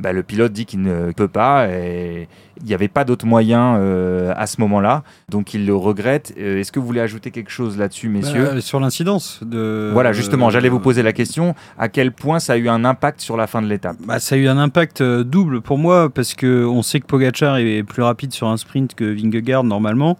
bah, 0.00 0.12
le 0.12 0.22
pilote 0.22 0.52
dit 0.52 0.66
qu'il 0.66 0.82
ne 0.82 1.12
peut 1.12 1.28
pas 1.28 1.68
et 1.68 2.28
il 2.62 2.66
n'y 2.66 2.74
avait 2.74 2.88
pas 2.88 3.04
d'autre 3.04 3.26
moyen 3.26 3.76
euh, 3.76 4.32
à 4.36 4.46
ce 4.46 4.60
moment-là. 4.60 5.02
Donc 5.28 5.54
il 5.54 5.66
le 5.66 5.74
regrette. 5.74 6.34
Euh, 6.38 6.58
Est-ce 6.60 6.72
que 6.72 6.80
vous 6.80 6.86
voulez 6.86 7.00
ajouter 7.00 7.30
quelque 7.30 7.50
chose 7.50 7.78
là-dessus, 7.78 8.08
messieurs 8.08 8.50
Bah, 8.54 8.60
sur 8.60 8.80
l'incidence 8.80 9.40
de. 9.42 9.90
Voilà, 9.92 10.12
justement, 10.12 10.50
j'allais 10.50 10.68
vous 10.68 10.80
poser 10.80 11.02
la 11.02 11.12
question. 11.12 11.54
À 11.78 11.88
quel 11.88 12.12
point 12.12 12.38
ça 12.38 12.54
a 12.54 12.56
eu 12.56 12.68
un 12.68 12.84
impact 12.84 13.20
sur 13.20 13.36
la 13.36 13.46
fin 13.46 13.62
de 13.62 13.66
l'étape? 13.66 13.96
Bah, 14.04 14.18
ça 14.18 14.34
a 14.34 14.38
eu 14.38 14.48
un 14.48 14.58
impact 14.58 15.00
euh, 15.00 15.24
double 15.24 15.60
pour 15.60 15.78
moi 15.78 16.10
parce 16.10 16.34
que 16.34 16.64
on 16.64 16.82
sait 16.82 17.00
que 17.00 17.06
Pogachar 17.06 17.58
est 17.58 17.82
plus 17.82 18.02
rapide 18.02 18.32
sur 18.32 18.48
un 18.48 18.56
sprint 18.56 18.94
que 18.94 19.04
Vingegaard 19.04 19.64
normalement. 19.64 20.18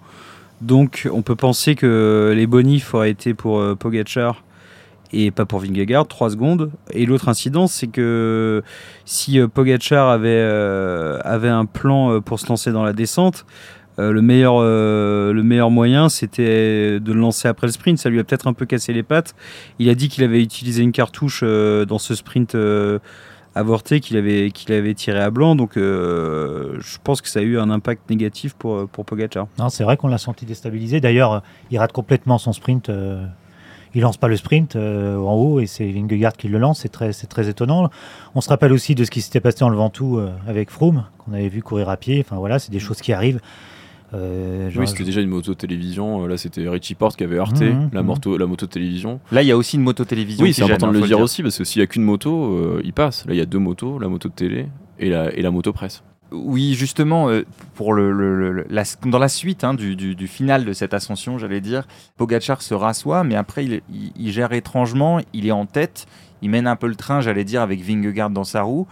Donc 0.60 1.08
on 1.10 1.22
peut 1.22 1.36
penser 1.36 1.74
que 1.74 2.32
les 2.36 2.46
bonifs 2.46 2.92
auraient 2.94 3.10
été 3.10 3.32
pour 3.34 3.58
euh, 3.58 3.74
Pogachar 3.74 4.42
et 5.12 5.30
pas 5.30 5.44
pour 5.44 5.60
Vingegaard, 5.60 6.06
3 6.06 6.30
secondes. 6.30 6.70
Et 6.92 7.06
l'autre 7.06 7.28
incident, 7.28 7.66
c'est 7.66 7.88
que 7.88 8.62
si 9.04 9.40
euh, 9.40 9.48
Pogachar 9.48 10.08
avait, 10.08 10.28
euh, 10.28 11.18
avait 11.24 11.48
un 11.48 11.66
plan 11.66 12.12
euh, 12.12 12.20
pour 12.20 12.38
se 12.38 12.48
lancer 12.48 12.72
dans 12.72 12.84
la 12.84 12.92
descente, 12.92 13.44
le, 13.98 14.22
meilleur, 14.22 14.62
le 14.62 15.42
meilleur 15.42 15.70
moyen, 15.70 16.08
c'était 16.08 17.00
de 17.00 17.12
le 17.12 17.20
lancer 17.20 17.48
après 17.48 17.66
le 17.66 17.72
sprint. 17.72 17.98
Ça 17.98 18.08
lui 18.08 18.18
a 18.18 18.24
peut-être 18.24 18.46
un 18.46 18.54
peu 18.54 18.64
cassé 18.64 18.94
les 18.94 19.02
pattes. 19.02 19.34
Il 19.78 19.90
a 19.90 19.94
dit 19.94 20.08
qu'il 20.08 20.24
avait 20.24 20.40
utilisé 20.40 20.82
une 20.82 20.92
cartouche 20.92 21.44
dans 21.44 21.98
ce 21.98 22.14
sprint 22.14 22.56
avorté 23.54 24.00
qu'il 24.00 24.16
avait, 24.16 24.52
qu'il 24.52 24.72
avait 24.72 24.94
tiré 24.94 25.20
à 25.20 25.28
blanc. 25.28 25.54
Donc 25.54 25.72
je 25.74 26.96
pense 27.04 27.20
que 27.20 27.28
ça 27.28 27.40
a 27.40 27.42
eu 27.42 27.58
un 27.58 27.68
impact 27.68 28.08
négatif 28.08 28.54
pour, 28.54 28.88
pour 28.88 29.04
Pogacar. 29.04 29.48
Non, 29.58 29.68
c'est 29.68 29.84
vrai 29.84 29.98
qu'on 29.98 30.08
l'a 30.08 30.16
senti 30.16 30.46
déstabilisé. 30.46 31.02
D'ailleurs, 31.02 31.42
il 31.70 31.78
rate 31.78 31.92
complètement 31.92 32.38
son 32.38 32.54
sprint. 32.54 32.90
Il 33.94 34.02
lance 34.02 34.16
pas 34.16 34.28
le 34.28 34.36
sprint 34.36 34.76
euh, 34.76 35.16
en 35.18 35.34
haut 35.34 35.60
et 35.60 35.66
c'est 35.66 35.90
Vingegaard 35.90 36.34
qui 36.34 36.48
le 36.48 36.58
lance. 36.58 36.80
C'est 36.80 36.88
très, 36.90 37.12
c'est 37.12 37.26
très 37.26 37.48
étonnant. 37.48 37.90
On 38.34 38.40
se 38.40 38.48
rappelle 38.48 38.72
aussi 38.72 38.94
de 38.94 39.04
ce 39.04 39.10
qui 39.10 39.20
s'était 39.20 39.40
passé 39.40 39.64
en 39.64 39.68
le 39.68 39.76
Ventoux 39.76 40.18
euh, 40.18 40.30
avec 40.46 40.70
Froome, 40.70 41.04
qu'on 41.18 41.32
avait 41.32 41.48
vu 41.48 41.62
courir 41.62 41.88
à 41.88 41.96
pied. 41.96 42.22
Enfin 42.24 42.36
voilà, 42.36 42.58
c'est 42.58 42.70
des 42.70 42.78
choses 42.78 43.00
qui 43.00 43.12
arrivent. 43.12 43.40
Euh, 44.12 44.70
genre- 44.70 44.80
Oui, 44.82 44.88
c'était 44.88 45.04
déjà 45.04 45.20
une 45.20 45.28
moto 45.28 45.54
télévision. 45.54 46.24
euh, 46.24 46.28
Là, 46.28 46.36
c'était 46.36 46.68
Richie 46.68 46.94
Porte 46.96 47.16
qui 47.16 47.24
avait 47.24 47.36
heurté 47.38 47.70
Mhm, 47.72 47.90
la, 47.92 48.02
moto, 48.02 48.36
la 48.36 48.46
moto 48.46 48.66
télévision. 48.66 49.20
Là, 49.30 49.42
il 49.42 49.46
y 49.48 49.52
a 49.52 49.56
aussi 49.56 49.76
une 49.76 49.82
moto 49.82 50.04
télévision. 50.04 50.42
Oui, 50.44 50.52
c'est 50.52 50.62
important 50.64 50.88
hein, 50.88 50.90
de 50.90 50.94
le 50.94 51.00
faut 51.00 51.06
dire 51.06 51.20
aussi 51.20 51.42
parce 51.42 51.56
que 51.58 51.64
s'il 51.64 51.80
y 51.80 51.82
a 51.82 51.86
qu'une 51.86 52.02
moto, 52.02 52.54
euh, 52.56 52.80
il 52.84 52.92
passe. 52.92 53.24
Là, 53.26 53.34
il 53.34 53.38
y 53.38 53.42
a 53.42 53.46
deux 53.46 53.58
motos, 53.60 53.98
la 54.00 54.08
moto 54.08 54.28
de 54.28 54.34
télé 54.34 54.66
et 54.98 55.10
la, 55.10 55.32
et 55.32 55.42
la 55.42 55.50
moto 55.52 55.72
presse. 55.72 56.02
Oui, 56.32 56.74
justement, 56.74 57.28
euh, 57.28 57.44
pour 57.74 57.92
le, 57.92 58.66
dans 59.04 59.18
la 59.18 59.28
suite 59.28 59.64
hein, 59.64 59.74
du, 59.74 60.26
final 60.28 60.64
de 60.64 60.72
cette 60.72 60.94
ascension, 60.94 61.38
j'allais 61.38 61.60
dire, 61.60 61.88
Pogachar 62.16 62.62
se 62.62 62.74
rassoit, 62.74 63.24
mais 63.24 63.34
après 63.34 63.82
il 63.90 64.32
gère 64.32 64.52
étrangement, 64.52 65.20
il 65.32 65.46
est 65.46 65.52
en 65.52 65.66
tête, 65.66 66.06
il 66.42 66.50
mène 66.50 66.68
un 66.68 66.76
peu 66.76 66.86
le 66.86 66.94
train, 66.94 67.20
j'allais 67.20 67.44
dire, 67.44 67.62
avec 67.62 67.80
Vingegaard 67.82 68.30
dans 68.30 68.44
sa 68.44 68.62
roue, 68.62 68.86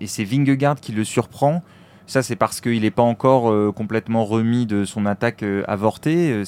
et 0.00 0.06
c'est 0.06 0.24
Vingegaard 0.24 0.80
qui 0.80 0.92
le 0.92 1.04
surprend. 1.04 1.62
Ça, 2.06 2.22
c'est 2.22 2.36
parce 2.36 2.60
qu'il 2.60 2.82
n'est 2.82 2.90
pas 2.90 3.02
encore 3.02 3.50
euh, 3.50 3.72
complètement 3.72 4.24
remis 4.24 4.66
de 4.66 4.84
son 4.84 5.06
attaque 5.06 5.44
euh, 5.44 5.62
avortée. 5.68 6.42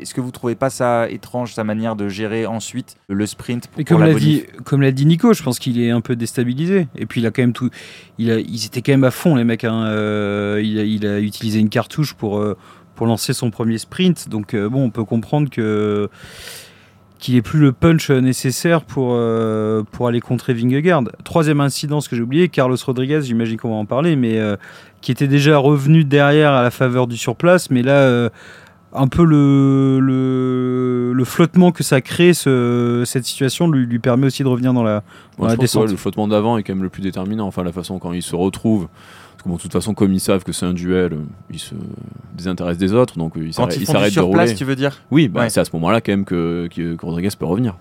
Est-ce 0.00 0.14
que 0.14 0.20
vous 0.20 0.30
trouvez 0.30 0.54
pas 0.54 0.70
ça 0.70 1.08
étrange, 1.10 1.54
sa 1.54 1.64
manière 1.64 1.96
de 1.96 2.08
gérer 2.08 2.46
ensuite 2.46 2.96
le 3.08 3.26
sprint 3.26 3.68
pour, 3.68 3.84
comme 3.84 4.00
la 4.00 4.08
l'a 4.08 4.14
dit, 4.14 4.44
comme 4.64 4.80
l'a 4.82 4.92
dit 4.92 5.06
Nico, 5.06 5.32
je 5.32 5.42
pense 5.42 5.58
qu'il 5.58 5.80
est 5.80 5.90
un 5.90 6.00
peu 6.00 6.16
déstabilisé. 6.16 6.88
Et 6.96 7.06
puis 7.06 7.20
il 7.20 7.26
a 7.26 7.30
quand 7.30 7.42
même 7.42 7.52
tout, 7.52 7.70
il 8.18 8.30
a, 8.30 8.38
ils 8.38 8.64
étaient 8.66 8.82
quand 8.82 8.92
même 8.92 9.04
à 9.04 9.10
fond 9.10 9.36
les 9.36 9.44
mecs. 9.44 9.64
hein. 9.64 9.84
Euh, 9.86 10.60
il, 10.64 10.78
a, 10.78 10.82
il 10.84 11.06
a 11.06 11.20
utilisé 11.20 11.58
une 11.60 11.68
cartouche 11.68 12.14
pour 12.14 12.38
euh, 12.38 12.56
pour 12.94 13.06
lancer 13.06 13.32
son 13.32 13.50
premier 13.50 13.78
sprint. 13.78 14.28
Donc 14.28 14.54
euh, 14.54 14.68
bon, 14.68 14.84
on 14.84 14.90
peut 14.90 15.04
comprendre 15.04 15.48
que 15.50 16.08
qu'il 17.18 17.36
ait 17.36 17.42
plus 17.42 17.60
le 17.60 17.72
punch 17.72 18.10
nécessaire 18.10 18.82
pour 18.82 19.10
euh, 19.12 19.82
pour 19.92 20.08
aller 20.08 20.20
contrer 20.20 20.54
Vingegaard. 20.54 21.02
Troisième 21.24 21.60
incident, 21.60 22.00
ce 22.00 22.08
que 22.08 22.16
j'ai 22.16 22.22
oublié, 22.22 22.48
Carlos 22.48 22.76
Rodriguez, 22.82 23.20
j'imagine 23.22 23.58
qu'on 23.58 23.70
va 23.70 23.74
en 23.76 23.84
parler, 23.84 24.16
mais 24.16 24.38
euh, 24.38 24.56
qui 25.02 25.12
était 25.12 25.28
déjà 25.28 25.58
revenu 25.58 26.04
derrière 26.04 26.52
à 26.52 26.62
la 26.62 26.70
faveur 26.70 27.06
du 27.06 27.16
surplace, 27.18 27.70
mais 27.70 27.82
là. 27.82 27.92
euh, 27.92 28.30
un 28.92 29.06
peu 29.08 29.24
le, 29.24 30.00
le, 30.00 31.12
le 31.12 31.24
flottement 31.24 31.72
que 31.72 31.82
ça 31.82 32.00
crée, 32.00 32.34
ce- 32.34 33.04
cette 33.06 33.24
situation, 33.24 33.68
lui, 33.70 33.86
lui 33.86 33.98
permet 33.98 34.26
aussi 34.26 34.42
de 34.42 34.48
revenir 34.48 34.72
dans 34.72 34.82
la, 34.82 35.00
dans 35.38 35.44
Moi, 35.44 35.48
la 35.48 35.54
je 35.54 35.56
pense 35.56 35.56
que, 35.56 35.60
descente. 35.62 35.84
ouais, 35.84 35.90
le 35.90 35.96
flottement 35.96 36.28
d'avant 36.28 36.56
est 36.58 36.62
quand 36.62 36.74
même 36.74 36.82
le 36.82 36.88
plus 36.88 37.02
déterminant. 37.02 37.46
Enfin, 37.46 37.62
la 37.62 37.72
façon 37.72 37.98
quand 37.98 38.12
ils 38.12 38.22
se 38.22 38.34
retrouvent. 38.36 38.88
Parce 39.32 39.44
que, 39.44 39.48
bon, 39.48 39.56
de 39.56 39.60
toute 39.62 39.72
façon, 39.72 39.94
comme 39.94 40.12
ils 40.12 40.20
savent 40.20 40.42
que 40.44 40.52
c'est 40.52 40.66
un 40.66 40.74
duel, 40.74 41.12
euh, 41.14 41.16
ils 41.50 41.58
se 41.58 41.74
désintéressent 42.36 42.78
des 42.78 42.92
autres, 42.92 43.16
donc 43.16 43.36
euh, 43.36 43.40
ils 43.46 43.54
Quand 43.54 43.70
s'arrêtent 43.70 44.08
de 44.08 44.10
surplace, 44.12 44.48
rouler. 44.50 44.54
tu 44.54 44.64
veux 44.64 44.76
dire? 44.76 45.00
Oui, 45.10 45.28
bah, 45.28 45.42
Ouais. 45.42 45.50
c'est 45.50 45.60
à 45.60 45.64
ce 45.64 45.70
moment-là 45.74 46.00
quand 46.00 46.12
même 46.12 46.24
que, 46.26 46.68
que, 46.74 46.94
que 46.94 47.06
Rodriguez 47.06 47.30
peut 47.38 47.46
revenir. 47.46 47.76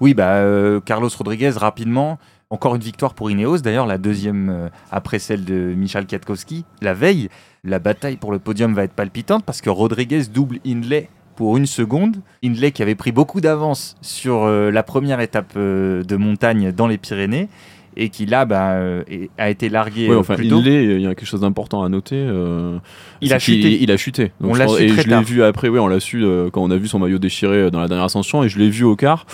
Oui, 0.00 0.14
bah, 0.14 0.28
euh, 0.38 0.80
Carlos 0.80 1.08
Rodriguez, 1.16 1.50
rapidement. 1.50 2.18
Encore 2.50 2.74
une 2.74 2.82
victoire 2.82 3.14
pour 3.14 3.30
Ineos, 3.30 3.58
d'ailleurs, 3.58 3.86
la 3.86 3.96
deuxième 3.96 4.50
euh, 4.50 4.68
après 4.90 5.18
celle 5.18 5.44
de 5.44 5.54
Michal 5.74 6.06
Kwiatkowski. 6.06 6.64
La 6.82 6.92
veille, 6.94 7.28
la 7.64 7.78
bataille 7.78 8.16
pour 8.16 8.32
le 8.32 8.40
podium 8.40 8.74
va 8.74 8.82
être 8.82 8.92
palpitante 8.92 9.44
parce 9.44 9.60
que 9.60 9.70
Rodriguez 9.70 10.24
double 10.24 10.58
Hindley 10.66 11.08
pour 11.36 11.56
une 11.56 11.66
seconde. 11.66 12.16
Hindley 12.44 12.72
qui 12.72 12.82
avait 12.82 12.96
pris 12.96 13.12
beaucoup 13.12 13.40
d'avance 13.40 13.96
sur 14.00 14.42
euh, 14.42 14.70
la 14.70 14.82
première 14.82 15.20
étape 15.20 15.52
euh, 15.56 16.02
de 16.02 16.16
montagne 16.16 16.72
dans 16.72 16.88
les 16.88 16.98
Pyrénées 16.98 17.48
et 17.96 18.08
qui 18.08 18.26
là 18.26 18.44
bah, 18.44 18.72
euh, 18.72 19.02
est- 19.08 19.30
a 19.38 19.50
été 19.50 19.68
largué 19.68 20.08
euh, 20.08 20.18
enfin, 20.20 20.34
plus 20.34 20.48
tôt. 20.48 20.58
Hindley, 20.58 20.84
il 20.96 21.00
y 21.00 21.06
a 21.06 21.14
quelque 21.14 21.26
chose 21.28 21.40
d'important 21.42 21.82
à 21.82 21.88
noter. 21.88 22.16
euh, 22.16 22.78
Il 23.20 23.32
a 23.32 23.38
chuté. 23.38 23.82
Il, 23.82 23.90
a 23.90 23.96
chuté. 23.96 24.32
On 24.40 24.54
l'a 24.54 24.66
su 24.68 24.82
et 24.82 24.86
très 24.88 25.02
je 25.02 25.08
l'ai 25.08 25.22
vu 25.22 25.42
après, 25.42 25.68
oui, 25.68 25.78
on 25.78 25.86
l'a 25.86 26.00
su 26.00 26.24
euh, 26.24 26.50
quand 26.50 26.62
on 26.62 26.70
a 26.70 26.76
vu 26.76 26.88
son 26.88 26.98
maillot 26.98 27.18
déchiré 27.18 27.70
dans 27.70 27.80
la 27.80 27.88
dernière 27.88 28.04
ascension, 28.06 28.42
et 28.44 28.48
je 28.48 28.58
l'ai 28.58 28.70
vu 28.70 28.84
au 28.84 28.96
quart. 28.96 29.26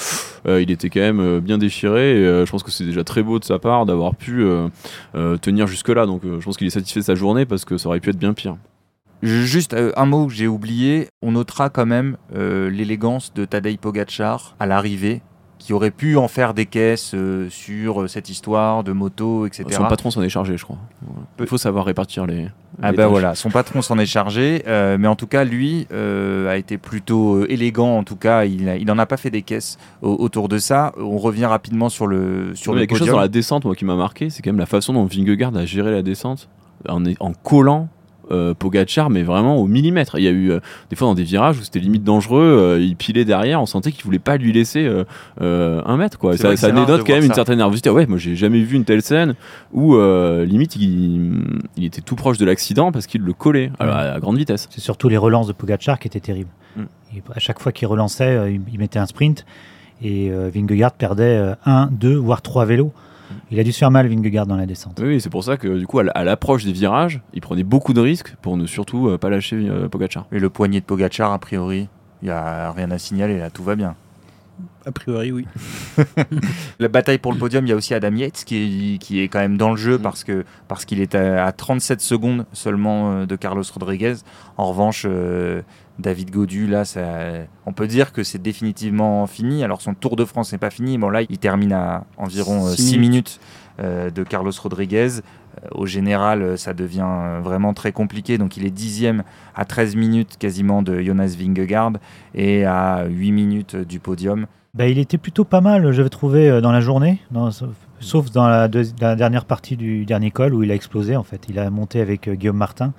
Euh, 0.47 0.61
il 0.63 0.71
était 0.71 0.91
quand 0.91 1.01
même 1.01 1.41
bien 1.41 1.59
déchiré, 1.59 2.21
et 2.21 2.25
je 2.47 2.51
pense 2.51 2.63
que 2.63 2.71
c'est 2.71 2.85
déjà 2.85 3.05
très 3.05 3.23
beau 3.23 3.39
de 3.39 3.45
sa 3.45 3.59
part 3.59 3.87
d'avoir 3.87 4.15
pu 4.15 4.45
tenir 5.41 5.67
jusque-là. 5.67 6.07
Donc 6.07 6.23
je 6.25 6.45
pense 6.45 6.57
qu'il 6.57 6.67
est 6.67 6.71
satisfait 6.71 7.01
de 7.01 7.05
sa 7.05 7.15
journée 7.15 7.47
parce 7.47 7.65
que 7.65 7.77
ça 7.79 7.89
aurait 7.89 8.01
pu 8.01 8.11
être 8.11 8.19
bien 8.19 8.33
pire. 8.35 8.57
Juste 9.23 9.75
un 9.97 10.07
mot 10.07 10.27
que 10.29 10.33
j'ai 10.33 10.47
oublié, 10.47 11.09
on 11.23 11.33
notera 11.33 11.71
quand 11.71 11.87
même 11.87 12.17
l'élégance 12.35 13.33
de 13.35 13.45
Tadej 13.45 13.79
Pogacar 13.79 14.55
à 14.61 14.67
l'arrivée, 14.67 15.23
qui 15.59 15.73
aurait 15.73 15.91
pu 15.91 16.17
en 16.17 16.29
faire 16.29 16.55
des 16.55 16.67
caisses 16.67 17.13
euh, 17.15 17.49
sur 17.51 18.03
euh, 18.03 18.07
cette 18.09 18.31
histoire 18.31 18.85
de 18.85 18.93
moto, 18.93 19.45
etc. 19.47 19.65
Son 19.73 19.85
patron 19.87 20.11
s'en 20.11 20.23
est 20.23 20.29
chargé, 20.29 20.57
je 20.57 20.65
crois. 20.65 20.79
Il 21.41 21.47
faut 21.47 21.59
savoir 21.59 21.85
répartir 21.85 22.27
les. 22.27 22.47
Ah 22.81 22.93
les 22.93 22.97
ben 22.97 23.03
tâches. 23.05 23.11
voilà, 23.11 23.35
son 23.35 23.51
patron 23.51 23.83
s'en 23.83 23.99
est 23.99 24.07
chargé, 24.07 24.63
euh, 24.69 24.97
mais 25.01 25.09
en 25.09 25.17
tout 25.17 25.27
cas 25.27 25.43
lui 25.43 25.89
euh, 25.93 26.49
a 26.49 26.57
été 26.57 26.79
plutôt 26.79 27.45
élégant. 27.47 27.99
En 27.99 28.05
tout 28.05 28.15
cas, 28.15 28.45
il, 28.45 28.69
a- 28.69 28.77
il 28.77 28.89
en 28.93 28.99
a 28.99 29.07
pas 29.07 29.17
fait 29.17 29.31
des 29.31 29.43
caisses 29.43 29.79
au- 30.01 30.15
autour 30.15 30.49
de 30.49 30.59
ça. 30.59 30.93
On 30.97 31.19
revient 31.19 31.47
rapidement 31.47 31.89
sur 31.89 32.07
le 32.07 32.55
sur 32.55 32.75
il 32.75 32.81
y 32.81 32.83
a 32.83 32.87
quelque 32.87 32.99
chose 32.99 33.09
dans 33.09 33.19
la 33.19 33.27
descente, 33.29 33.65
moi, 33.65 33.75
qui 33.75 33.85
m'a 33.85 33.97
marqué, 33.97 34.31
c'est 34.31 34.43
quand 34.43 34.51
même 34.51 34.61
la 34.61 34.67
façon 34.67 34.93
dont 34.93 35.07
Vingegaard 35.07 35.57
a 35.57 35.65
géré 35.67 35.91
la 35.91 36.03
descente 36.03 36.49
en, 36.89 37.03
en 37.19 37.33
collant. 37.33 37.89
Euh, 38.31 38.53
Pogacar 38.53 39.09
mais 39.09 39.23
vraiment 39.23 39.57
au 39.57 39.67
millimètre 39.67 40.19
il 40.19 40.25
y 40.25 40.29
a 40.29 40.31
eu 40.31 40.51
euh, 40.51 40.61
des 40.91 40.97
fois 40.97 41.09
dans 41.09 41.15
des 41.15 41.23
virages 41.23 41.59
où 41.59 41.63
c'était 41.63 41.79
limite 41.79 42.05
dangereux 42.05 42.43
euh, 42.43 42.79
il 42.81 42.95
pilait 42.95 43.25
derrière 43.25 43.63
on 43.63 43.67
sentait 43.67 43.91
qu'il 43.91 44.05
voulait 44.05 44.19
pas 44.19 44.37
lui 44.37 44.53
laisser 44.53 44.85
euh, 44.85 45.05
euh, 45.41 45.81
un 45.87 45.97
mètre 45.97 46.19
quoi 46.19 46.37
C'est 46.37 46.57
ça, 46.57 46.71
dénote 46.71 47.05
quand 47.07 47.15
même 47.15 47.23
une 47.23 47.29
ça. 47.31 47.37
certaine 47.37 47.59
nervosité 47.59 47.89
ouais 47.89 48.07
moi 48.07 48.19
j'ai 48.19 48.37
jamais 48.37 48.61
vu 48.61 48.77
une 48.77 48.85
telle 48.85 49.01
scène 49.03 49.35
où 49.73 49.95
euh, 49.95 50.45
limite 50.45 50.77
il, 50.77 51.43
il 51.77 51.85
était 51.85 52.03
tout 52.03 52.17
proche 52.17 52.39
de 52.39 52.45
l'accident 52.45 52.93
parce 52.93 53.07
qu'il 53.07 53.23
le 53.23 53.33
collait 53.33 53.71
à, 53.79 54.15
à 54.15 54.21
grande 54.21 54.37
vitesse 54.37 54.69
C'est 54.71 54.81
surtout 54.81 55.09
les 55.09 55.17
relances 55.17 55.47
de 55.47 55.53
Pogacar 55.53 55.99
qui 55.99 56.09
étaient 56.09 56.21
terribles. 56.21 56.51
Mm. 56.77 56.83
Et 57.17 57.23
à 57.35 57.39
chaque 57.39 57.61
fois 57.61 57.73
qu'il 57.73 57.89
relançait, 57.89 58.37
euh, 58.37 58.51
il, 58.51 58.61
il 58.73 58.79
mettait 58.79 58.99
un 58.99 59.07
sprint 59.07 59.47
et 60.03 60.31
euh, 60.31 60.51
Vingegaard 60.55 60.93
perdait 60.93 61.25
euh, 61.37 61.55
un, 61.65 61.89
deux, 61.91 62.15
voire 62.17 62.43
trois 62.43 62.65
vélos. 62.65 62.93
Il 63.51 63.59
a 63.61 63.65
dû 63.65 63.73
se 63.73 63.79
faire 63.79 63.91
mal, 63.91 64.09
Vingegaard, 64.09 64.47
dans 64.47 64.57
la 64.57 64.67
descente. 64.67 64.99
oui 65.01 65.09
oui, 65.09 65.21
c'est 65.21 65.31
pour 65.31 65.45
ça 65.45 65.57
que 65.57 65.79
du 65.79 65.87
coup 65.87 65.99
à 65.99 66.25
l'approche 66.25 66.65
des 66.65 66.73
virages 66.73 67.21
il 67.35 67.41
prenait 67.41 67.65
beaucoup 67.65 67.93
de 67.93 68.01
risques 68.01 68.35
pour 68.43 68.57
ne 68.57 68.67
surtout 68.67 69.09
euh, 69.09 69.19
pas 69.19 69.31
lâcher 69.31 69.57
euh, 69.57 69.89
Pogacar 69.89 70.27
Et 70.33 70.39
le 70.39 70.51
poignet 70.51 70.81
de 70.81 70.85
Pogacar, 70.85 71.33
a 71.33 71.39
priori, 71.39 71.89
il 72.23 72.29
y 72.29 72.31
a 72.31 72.73
rien 72.73 72.91
à 72.91 72.99
signaler 72.99 73.39
là, 73.39 73.51
tout 73.51 73.63
va 73.63 73.77
bien. 73.77 73.95
A 74.87 74.91
priori, 74.93 75.31
oui. 75.31 75.47
La 76.81 76.89
bataille 76.89 77.19
pour 77.19 77.33
le 77.33 77.39
podium, 77.39 77.65
il 77.67 77.69
y 77.69 77.73
a 77.73 77.77
aussi 77.77 77.95
Adam 77.95 78.15
Yates 78.15 78.45
qui 78.45 78.95
est, 78.95 78.99
qui 78.99 79.21
est 79.21 79.29
quand 79.29 79.39
même 79.39 79.57
dans 79.57 79.71
le 79.71 79.77
jeu 79.77 79.99
Mm. 79.99 80.03
parce 80.03 80.25
que 80.25 80.45
parce 80.67 80.85
qu'il 80.85 81.01
est 81.01 81.15
à, 81.15 81.45
à 81.45 81.53
37 81.53 82.01
secondes 82.01 82.47
seulement 82.53 83.13
euh, 83.13 83.27
de 83.27 83.37
Carlos 83.37 83.63
Rodriguez. 83.73 84.15
En 84.57 84.67
revanche, 84.71 85.05
euh, 85.09 85.63
David 85.99 86.31
Godu, 86.31 86.67
là, 86.69 86.85
ça, 86.85 87.01
on 87.67 87.73
peut 87.73 87.87
dire 87.89 88.13
que 88.13 88.23
c'est 88.23 88.41
définitivement 88.41 89.27
fini. 89.27 89.65
Alors 89.65 89.81
son 89.81 89.95
Tour 89.95 90.15
de 90.17 90.25
France 90.25 90.53
n'est 90.53 90.59
pas 90.59 90.71
fini. 90.71 90.97
Bon 90.99 91.11
là, 91.11 91.23
il 91.29 91.39
termine 91.39 91.73
à 91.73 92.05
environ 92.17 92.69
Six 92.69 92.83
6 92.83 92.99
minutes. 92.99 93.01
minutes 93.01 93.41
euh, 93.81 94.11
de 94.11 94.23
Carlos 94.23 94.53
Rodriguez. 94.63 95.09
Euh, 95.65 95.69
Au 95.73 95.87
général, 95.87 96.43
euh, 96.43 96.57
ça 96.57 96.73
devient 96.75 97.05
euh, 97.07 97.41
vraiment 97.43 97.75
très 97.75 97.91
compliqué. 97.93 98.39
Donc 98.39 98.57
il 98.57 98.65
est 98.65 98.71
dixième 98.71 99.23
à 99.57 99.65
13 99.65 99.97
minutes 99.97 100.37
quasiment 100.39 100.83
de 100.83 101.01
Jonas 101.01 101.35
Vingegaard 101.39 101.93
et 102.35 102.65
à 102.65 103.05
8 103.09 103.33
minutes 103.33 103.75
euh, 103.75 103.85
du 103.85 103.99
podium. 103.99 104.47
Bah, 104.75 104.87
il 104.87 104.99
était 104.99 105.19
plutôt 105.19 105.45
pas 105.45 105.61
mal, 105.61 105.91
je 105.93 106.03
vais 106.03 106.09
trouver, 106.11 106.49
euh, 106.49 106.61
dans 106.61 106.71
la 106.73 106.81
journée, 106.81 107.21
dans- 107.33 107.51
sauf, 108.01 108.31
dans 108.31 108.47
la, 108.47 108.69
la 109.01 109.17
dernière 109.17 109.45
partie 109.47 109.77
du 109.77 110.05
dernier 110.05 110.31
col 110.31 110.55
où 110.55 110.63
il 110.63 110.71
a 110.71 110.75
explosé. 110.75 111.17
En 111.17 111.25
fait, 111.25 111.47
il 111.49 111.59
a 111.59 111.71
monté 111.71 112.01
avec 112.01 112.29
euh, 112.29 112.35
Guillaume 112.35 112.57
Martin, 112.59 112.93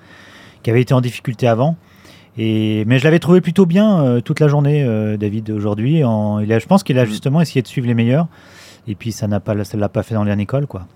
qui 0.62 0.68
avait 0.70 0.82
été 0.82 0.92
en 0.92 1.00
difficulté 1.00 1.46
avant. 1.48 1.76
Et, 2.38 2.84
mais 2.86 2.98
je 2.98 3.04
l'avais 3.04 3.18
trouvé 3.18 3.40
plutôt 3.40 3.66
bien 3.66 4.02
euh, 4.04 4.20
toute 4.20 4.40
la 4.40 4.48
journée, 4.48 4.84
euh, 4.84 5.16
David, 5.16 5.50
aujourd'hui. 5.50 6.04
En- 6.04 6.38
il 6.38 6.52
a- 6.52 6.58
Je 6.58 6.66
pense 6.66 6.82
qu'il 6.82 6.98
a 6.98 7.04
Mm. 7.04 7.08
justement 7.08 7.40
essayé 7.40 7.60
de 7.62 7.66
suivre 7.66 7.86
les 7.86 7.94
meilleurs. 7.94 8.28
Et 8.88 8.94
puis 8.94 9.12
ça 9.12 9.26
n'a 9.28 9.40
pas, 9.40 9.62
ça 9.64 9.76
l'a 9.76 9.88
pas 9.88 10.02
fait 10.02 10.14
dans 10.14 10.22
le 10.22 10.28
dernier 10.28 10.46
col, 10.46 10.66
quoi. 10.66 10.86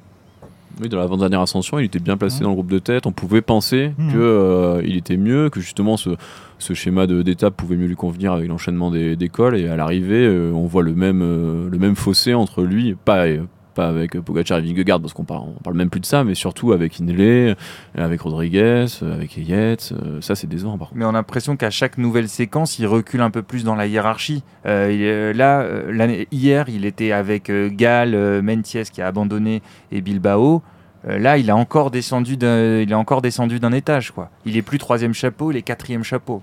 Oui, 0.80 0.88
dans 0.88 0.98
l'avant-dernière 0.98 1.40
ascension, 1.40 1.78
il 1.78 1.84
était 1.84 2.00
bien 2.00 2.16
placé 2.16 2.38
Mhm. 2.38 2.42
dans 2.44 2.48
le 2.50 2.54
groupe 2.54 2.70
de 2.70 2.78
tête. 2.80 3.06
On 3.06 3.12
pouvait 3.12 3.42
penser 3.42 3.92
Mhm. 3.98 4.12
que 4.12 4.18
euh, 4.18 4.82
était 4.84 5.16
mieux, 5.16 5.48
que 5.50 5.60
justement 5.60 5.96
ce, 5.96 6.10
ce 6.58 6.72
schéma 6.74 7.06
de- 7.06 7.22
d'étape 7.22 7.54
pouvait 7.56 7.76
mieux 7.76 7.86
lui 7.86 7.94
convenir 7.94 8.32
avec 8.32 8.48
l'enchaînement 8.48 8.90
des, 8.90 9.14
des 9.14 9.28
cols. 9.28 9.56
Et 9.56 9.68
à 9.68 9.76
l'arrivée, 9.76 10.26
euh, 10.26 10.50
on 10.52 10.66
voit 10.66 10.82
le 10.82 10.94
même, 10.94 11.20
euh, 11.22 11.68
le 11.70 11.78
même 11.78 11.94
fossé 11.94 12.34
entre 12.34 12.62
lui, 12.62 12.96
pas, 13.04 13.26
pas 13.74 13.88
avec 13.88 14.18
Pogacar 14.20 14.58
et 14.58 14.62
Vingegaard, 14.62 15.00
parce 15.00 15.12
qu'on 15.12 15.24
parle, 15.24 15.42
on 15.58 15.62
parle 15.62 15.76
même 15.76 15.90
plus 15.90 16.00
de 16.00 16.06
ça, 16.06 16.24
mais 16.24 16.34
surtout 16.34 16.72
avec 16.72 17.00
Hindley, 17.00 17.54
avec 17.96 18.20
Rodriguez, 18.20 18.86
avec 19.02 19.36
Yates. 19.36 19.92
euh, 19.92 20.20
ça, 20.20 20.34
c'est 20.34 20.46
décevant, 20.46 20.78
par 20.78 20.88
contre. 20.88 20.98
Mais 20.98 21.04
on 21.04 21.10
a 21.10 21.12
l'impression 21.12 21.56
qu'à 21.56 21.70
chaque 21.70 21.98
nouvelle 21.98 22.28
séquence, 22.28 22.78
il 22.78 22.86
recule 22.86 23.20
un 23.20 23.30
peu 23.30 23.42
plus 23.42 23.64
dans 23.64 23.74
la 23.74 23.86
hiérarchie. 23.86 24.42
Euh, 24.66 25.32
là, 25.32 25.60
euh, 25.60 25.92
l'année- 25.92 26.28
hier, 26.32 26.68
il 26.68 26.84
était 26.84 27.12
avec 27.12 27.50
Gall, 27.50 28.40
Menties 28.42 28.90
qui 28.92 29.02
a 29.02 29.06
abandonné 29.08 29.60
et 29.92 30.00
Bilbao. 30.00 30.62
Euh, 31.06 31.18
là, 31.18 31.36
il 31.36 31.50
a 31.50 31.56
encore 31.56 31.90
descendu 31.90 32.36
d'un, 32.36 32.80
il 32.80 32.90
est 32.90 32.94
encore 32.94 33.20
descendu 33.20 33.60
d'un 33.60 33.72
étage, 33.72 34.10
quoi. 34.12 34.30
Il 34.46 34.56
est 34.56 34.62
plus 34.62 34.78
troisième 34.78 35.12
chapeau, 35.12 35.50
il 35.50 35.56
est 35.58 35.62
quatrième 35.62 36.02
chapeau. 36.02 36.42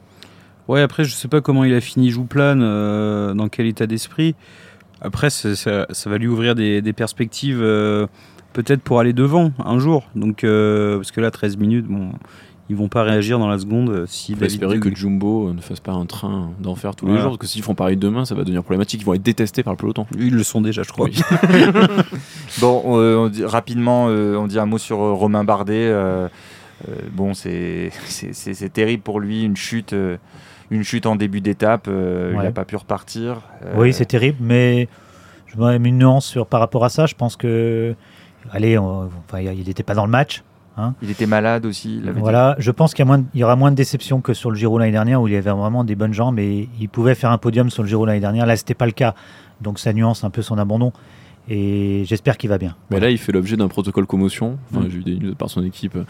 Ouais, 0.68 0.82
après, 0.82 1.04
je 1.04 1.14
sais 1.14 1.28
pas 1.28 1.42
comment 1.42 1.64
il 1.64 1.74
a 1.74 1.82
fini 1.82 2.12
Jouplane, 2.12 2.62
euh, 2.62 3.34
dans 3.34 3.50
quel 3.50 3.66
état 3.66 3.88
d'esprit. 3.88 4.36
Après, 5.02 5.30
ça, 5.30 5.56
ça- 5.56 5.88
ça 5.90 6.10
va 6.10 6.18
lui 6.18 6.28
ouvrir 6.28 6.56
des, 6.56 6.82
des 6.82 6.94
perspectives, 6.94 7.60
euh, 7.62 8.08
peut-être 8.54 8.82
pour 8.82 9.00
aller 9.00 9.14
devant 9.14 9.52
un 9.66 9.80
jour. 9.80 10.04
Donc, 10.16 10.44
euh, 10.44 10.98
parce 10.98 11.12
que 11.12 11.22
là, 11.22 11.32
13 11.32 11.58
minutes, 11.58 11.86
bon, 11.88 12.12
ils 12.70 12.76
vont 12.76 12.88
pas 12.88 13.04
réagir 13.04 13.38
dans 13.40 13.50
la 13.50 13.58
seconde 13.60 13.90
euh, 13.90 14.06
si 14.08 14.34
faut 14.34 14.40
espérer 14.46 14.80
que 14.80 14.96
Jumbo 14.96 15.52
ne 15.54 15.60
fasse 15.60 15.80
pas 15.82 15.92
un 15.92 16.06
train 16.06 16.52
d'enfer 16.60 16.96
tous 16.96 17.06
les 17.08 17.14
jours, 17.18 17.32
parce 17.32 17.38
que 17.40 17.48
s'ils 17.48 17.64
font 17.64 17.76
pareil 17.76 17.98
demain, 17.98 18.24
ça 18.26 18.34
va 18.36 18.44
devenir 18.44 18.64
problématique. 18.64 19.02
Ils 19.02 19.06
vont 19.06 19.14
être 19.14 19.24
détestés 19.24 19.64
par 19.64 19.74
le 19.74 19.78
peloton. 19.78 20.06
Ils 20.18 20.34
le 20.36 20.44
sont 20.44 20.62
déjà, 20.62 20.84
je 20.84 20.92
crois. 20.92 21.08
Oui. 21.08 21.20
Bon, 22.60 22.84
euh, 23.00 23.16
on 23.18 23.30
dit- 23.30 23.44
rapidement, 23.46 24.08
euh, 24.10 24.36
on 24.38 24.48
dit 24.48 24.60
un 24.60 24.66
mot 24.66 24.78
sur 24.78 25.02
euh, 25.02 25.14
Romain 25.14 25.44
Bardet. 25.44 25.74
euh, 25.88 26.28
euh, 26.90 26.96
bon, 27.14 27.34
c'est 27.34 27.92
c'est- 28.06 28.34
c'est- 28.34 28.54
c'est 28.54 28.70
terrible 28.70 29.04
pour 29.04 29.20
lui, 29.20 29.44
une 29.44 29.56
chute, 29.58 29.94
euh, 29.94 30.18
une 30.72 30.84
chute 30.84 31.06
en 31.06 31.16
début 31.16 31.42
d'étape. 31.42 31.88
euh, 31.88 32.32
Il 32.36 32.42
n'a 32.42 32.52
pas 32.52 32.66
pu 32.66 32.76
repartir. 32.76 33.42
Euh, 33.64 33.74
Oui, 33.78 33.94
c'est 33.94 34.06
terrible, 34.06 34.38
mais 34.42 34.88
je 35.48 35.58
me 35.58 35.78
mets 35.78 35.90
une 35.90 36.00
nuance 36.00 36.26
sur, 36.26 36.48
par 36.48 36.60
rapport 36.62 36.84
à 36.86 36.90
ça. 36.90 37.06
Je 37.06 37.14
pense 37.14 37.36
que, 37.36 37.94
allez, 38.52 38.78
on- 38.80 39.10
enfin, 39.28 39.40
il 39.42 39.68
n'était 39.68 39.84
pas 39.84 39.94
dans 39.94 40.06
le 40.06 40.12
match. 40.12 40.44
hein. 40.78 40.94
Il 41.02 41.12
était 41.12 41.26
malade 41.28 41.66
aussi. 41.66 41.98
il 41.98 42.06
l'avait 42.06 42.16
dit. 42.16 42.22
Voilà, 42.22 42.56
je 42.58 42.72
pense 42.72 42.94
qu'il 42.94 43.06
y, 43.36 43.44
aura 43.44 43.56
moins 43.58 43.72
de 43.72 43.76
déception 43.76 44.22
que 44.22 44.34
sur 44.34 44.50
le 44.50 44.56
Giro 44.58 44.80
l'année 44.80 44.92
dernière 44.94 45.22
où 45.22 45.28
il 45.28 45.34
y 45.34 45.38
avait 45.38 45.52
vraiment 45.52 45.84
des 45.84 45.96
bonnes 45.96 46.14
jambes 46.14 46.40
et 46.40 46.70
il 46.80 46.88
pouvait 46.90 47.16
faire 47.16 47.32
un 47.32 47.38
podium 47.38 47.70
sur 47.70 47.84
le 47.84 47.90
Giro 47.90 48.06
l'année 48.06 48.22
dernière. 48.22 48.46
Là, 48.46 48.56
c'était 48.56 48.74
pas 48.74 48.86
le 48.86 48.94
cas, 48.94 49.14
donc 49.60 49.78
ça 49.78 49.92
nuance 49.94 50.24
un 50.24 50.30
peu 50.30 50.42
son 50.42 50.58
abandon. 50.58 50.94
Et 51.50 52.04
j'espère 52.06 52.38
qu'il 52.38 52.50
va 52.50 52.58
bien. 52.58 52.76
Mais 52.92 53.00
là, 53.00 53.10
il 53.10 53.18
fait 53.18 53.32
l'objet 53.32 53.58
d'un 53.58 53.68
protocole 53.68 54.06
commotion. 54.06 54.58
Enfin, 54.72 54.86
Mm. 54.86 54.90
J'ai 54.92 54.98
eu 54.98 55.04
des 55.04 55.16
news 55.18 55.36
par 55.36 55.50
son 55.50 55.64
équipe 55.64 55.96
euh, 55.96 56.04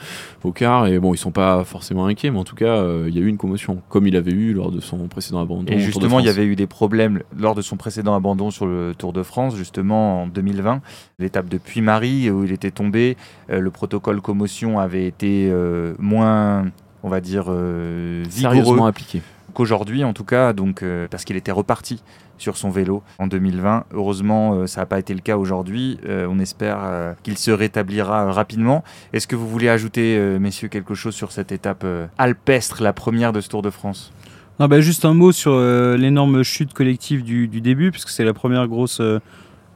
au 0.43 0.51
quart. 0.51 0.87
Et 0.87 0.99
bon, 0.99 1.13
ils 1.13 1.17
sont 1.17 1.31
pas 1.31 1.63
forcément 1.63 2.05
inquiets, 2.05 2.29
mais 2.31 2.37
en 2.39 2.43
tout 2.43 2.55
cas, 2.55 2.65
euh, 2.77 3.05
il 3.07 3.15
y 3.15 3.19
a 3.19 3.21
eu 3.21 3.27
une 3.27 3.37
commotion, 3.37 3.81
comme 3.89 4.07
il 4.07 4.15
avait 4.15 4.31
eu 4.31 4.53
lors 4.53 4.71
de 4.71 4.79
son 4.81 5.07
précédent 5.07 5.41
abandon. 5.41 5.71
Et 5.71 5.79
justement, 5.79 6.19
il 6.19 6.25
y 6.25 6.29
avait 6.29 6.45
eu 6.45 6.55
des 6.55 6.67
problèmes 6.67 7.21
lors 7.37 7.55
de 7.55 7.61
son 7.61 7.77
précédent 7.77 8.13
abandon 8.15 8.51
sur 8.51 8.65
le 8.65 8.93
Tour 8.97 9.13
de 9.13 9.23
France, 9.23 9.55
justement 9.55 10.23
en 10.23 10.27
2020, 10.27 10.81
l'étape 11.19 11.49
de 11.49 11.57
Puy-Marie 11.57 12.29
où 12.29 12.43
il 12.43 12.51
était 12.51 12.71
tombé. 12.71 13.17
euh, 13.49 13.59
le 13.59 13.71
protocole 13.71 14.21
commotion 14.21 14.79
avait 14.79 15.05
été 15.05 15.49
euh, 15.51 15.93
moins, 15.99 16.65
on 17.03 17.09
va 17.09 17.21
dire, 17.21 17.45
euh, 17.49 18.23
sérieusement 18.29 18.71
vigoureux 18.73 18.89
appliqué. 18.89 19.21
Qu'aujourd'hui, 19.53 20.03
en 20.03 20.13
tout 20.13 20.23
cas, 20.23 20.53
donc 20.53 20.83
euh, 20.83 21.07
parce 21.09 21.23
qu'il 21.25 21.35
était 21.35 21.51
reparti 21.51 22.03
sur 22.37 22.57
son 22.57 22.69
vélo 22.69 23.03
en 23.19 23.27
2020. 23.27 23.85
Heureusement, 23.93 24.53
euh, 24.53 24.67
ça 24.67 24.81
n'a 24.81 24.85
pas 24.85 24.99
été 24.99 25.13
le 25.13 25.19
cas 25.19 25.37
aujourd'hui. 25.37 25.99
Euh, 26.05 26.27
on 26.29 26.39
espère 26.39 27.15
qu'il 27.23 27.37
se 27.37 27.51
rétablira 27.51 28.31
rapidement. 28.31 28.83
Est-ce 29.13 29.27
que 29.27 29.35
vous 29.35 29.47
voulez 29.47 29.69
ajouter, 29.69 30.17
messieurs, 30.39 30.67
quelque 30.67 30.95
chose 30.95 31.13
sur 31.13 31.31
cette 31.31 31.51
étape 31.51 31.85
alpestre, 32.17 32.81
la 32.81 32.93
première 32.93 33.33
de 33.33 33.41
ce 33.41 33.49
Tour 33.49 33.61
de 33.61 33.69
France? 33.69 34.11
Non, 34.59 34.67
bah, 34.67 34.81
juste 34.81 35.05
un 35.05 35.13
mot 35.13 35.31
sur 35.31 35.57
l'énorme 35.59 36.43
chute 36.43 36.73
collective 36.73 37.23
du, 37.23 37.47
du 37.47 37.61
début, 37.61 37.91
puisque 37.91 38.09
c'est 38.09 38.23
la 38.25 38.33
première 38.33 38.67
grosse 38.67 39.01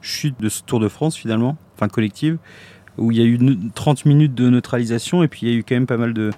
chute 0.00 0.40
de 0.40 0.48
ce 0.48 0.62
Tour 0.62 0.80
de 0.80 0.88
France 0.88 1.16
finalement, 1.16 1.56
enfin 1.74 1.88
collective, 1.88 2.38
où 2.98 3.10
il 3.12 3.18
y 3.18 3.22
a 3.22 3.24
eu 3.24 3.38
ne- 3.38 3.56
30 3.74 4.04
minutes 4.06 4.34
de 4.34 4.48
neutralisation 4.48 5.22
et 5.22 5.28
puis 5.28 5.40
il 5.42 5.52
y 5.52 5.54
a 5.54 5.58
eu 5.58 5.64
quand 5.64 5.74
même 5.74 5.86
pas 5.86 5.96
mal 5.96 6.14
de, 6.14 6.30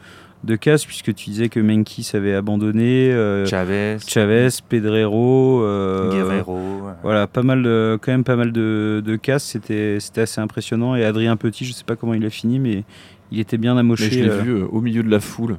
de 0.44 0.56
casses, 0.56 0.84
puisque 0.84 1.14
tu 1.14 1.30
disais 1.30 1.48
que 1.48 1.58
Menkis 1.60 2.10
avait 2.14 2.34
abandonné, 2.34 3.10
euh, 3.12 3.44
Chavez, 3.46 3.96
Chavez, 4.06 4.48
Pedrero, 4.68 5.62
euh, 5.62 6.10
Guerrero. 6.12 6.56
euh, 6.56 6.92
Voilà, 7.02 7.26
pas 7.26 7.42
mal 7.42 7.62
de, 7.62 7.98
quand 8.00 8.12
même 8.12 8.24
pas 8.24 8.36
mal 8.36 8.52
de, 8.52 9.02
de 9.04 9.16
casses, 9.16 9.44
c'était 9.44 9.98
c'était 10.00 10.20
assez 10.22 10.40
impressionnant. 10.40 10.94
Et 10.94 11.04
Adrien 11.04 11.36
Petit, 11.36 11.64
je 11.64 11.72
sais 11.72 11.84
pas 11.84 11.96
comment 11.96 12.14
il 12.14 12.24
a 12.24 12.30
fini, 12.30 12.58
mais 12.60 12.84
il 13.30 13.40
était 13.40 13.58
bien 13.58 13.74
Mais 13.74 13.80
amoché. 13.80 14.10
je 14.10 14.20
l'ai 14.22 14.28
euh, 14.30 14.40
vu 14.40 14.50
euh, 14.52 14.66
au 14.70 14.80
milieu 14.80 15.02
de 15.02 15.10
la 15.10 15.20
foule, 15.20 15.58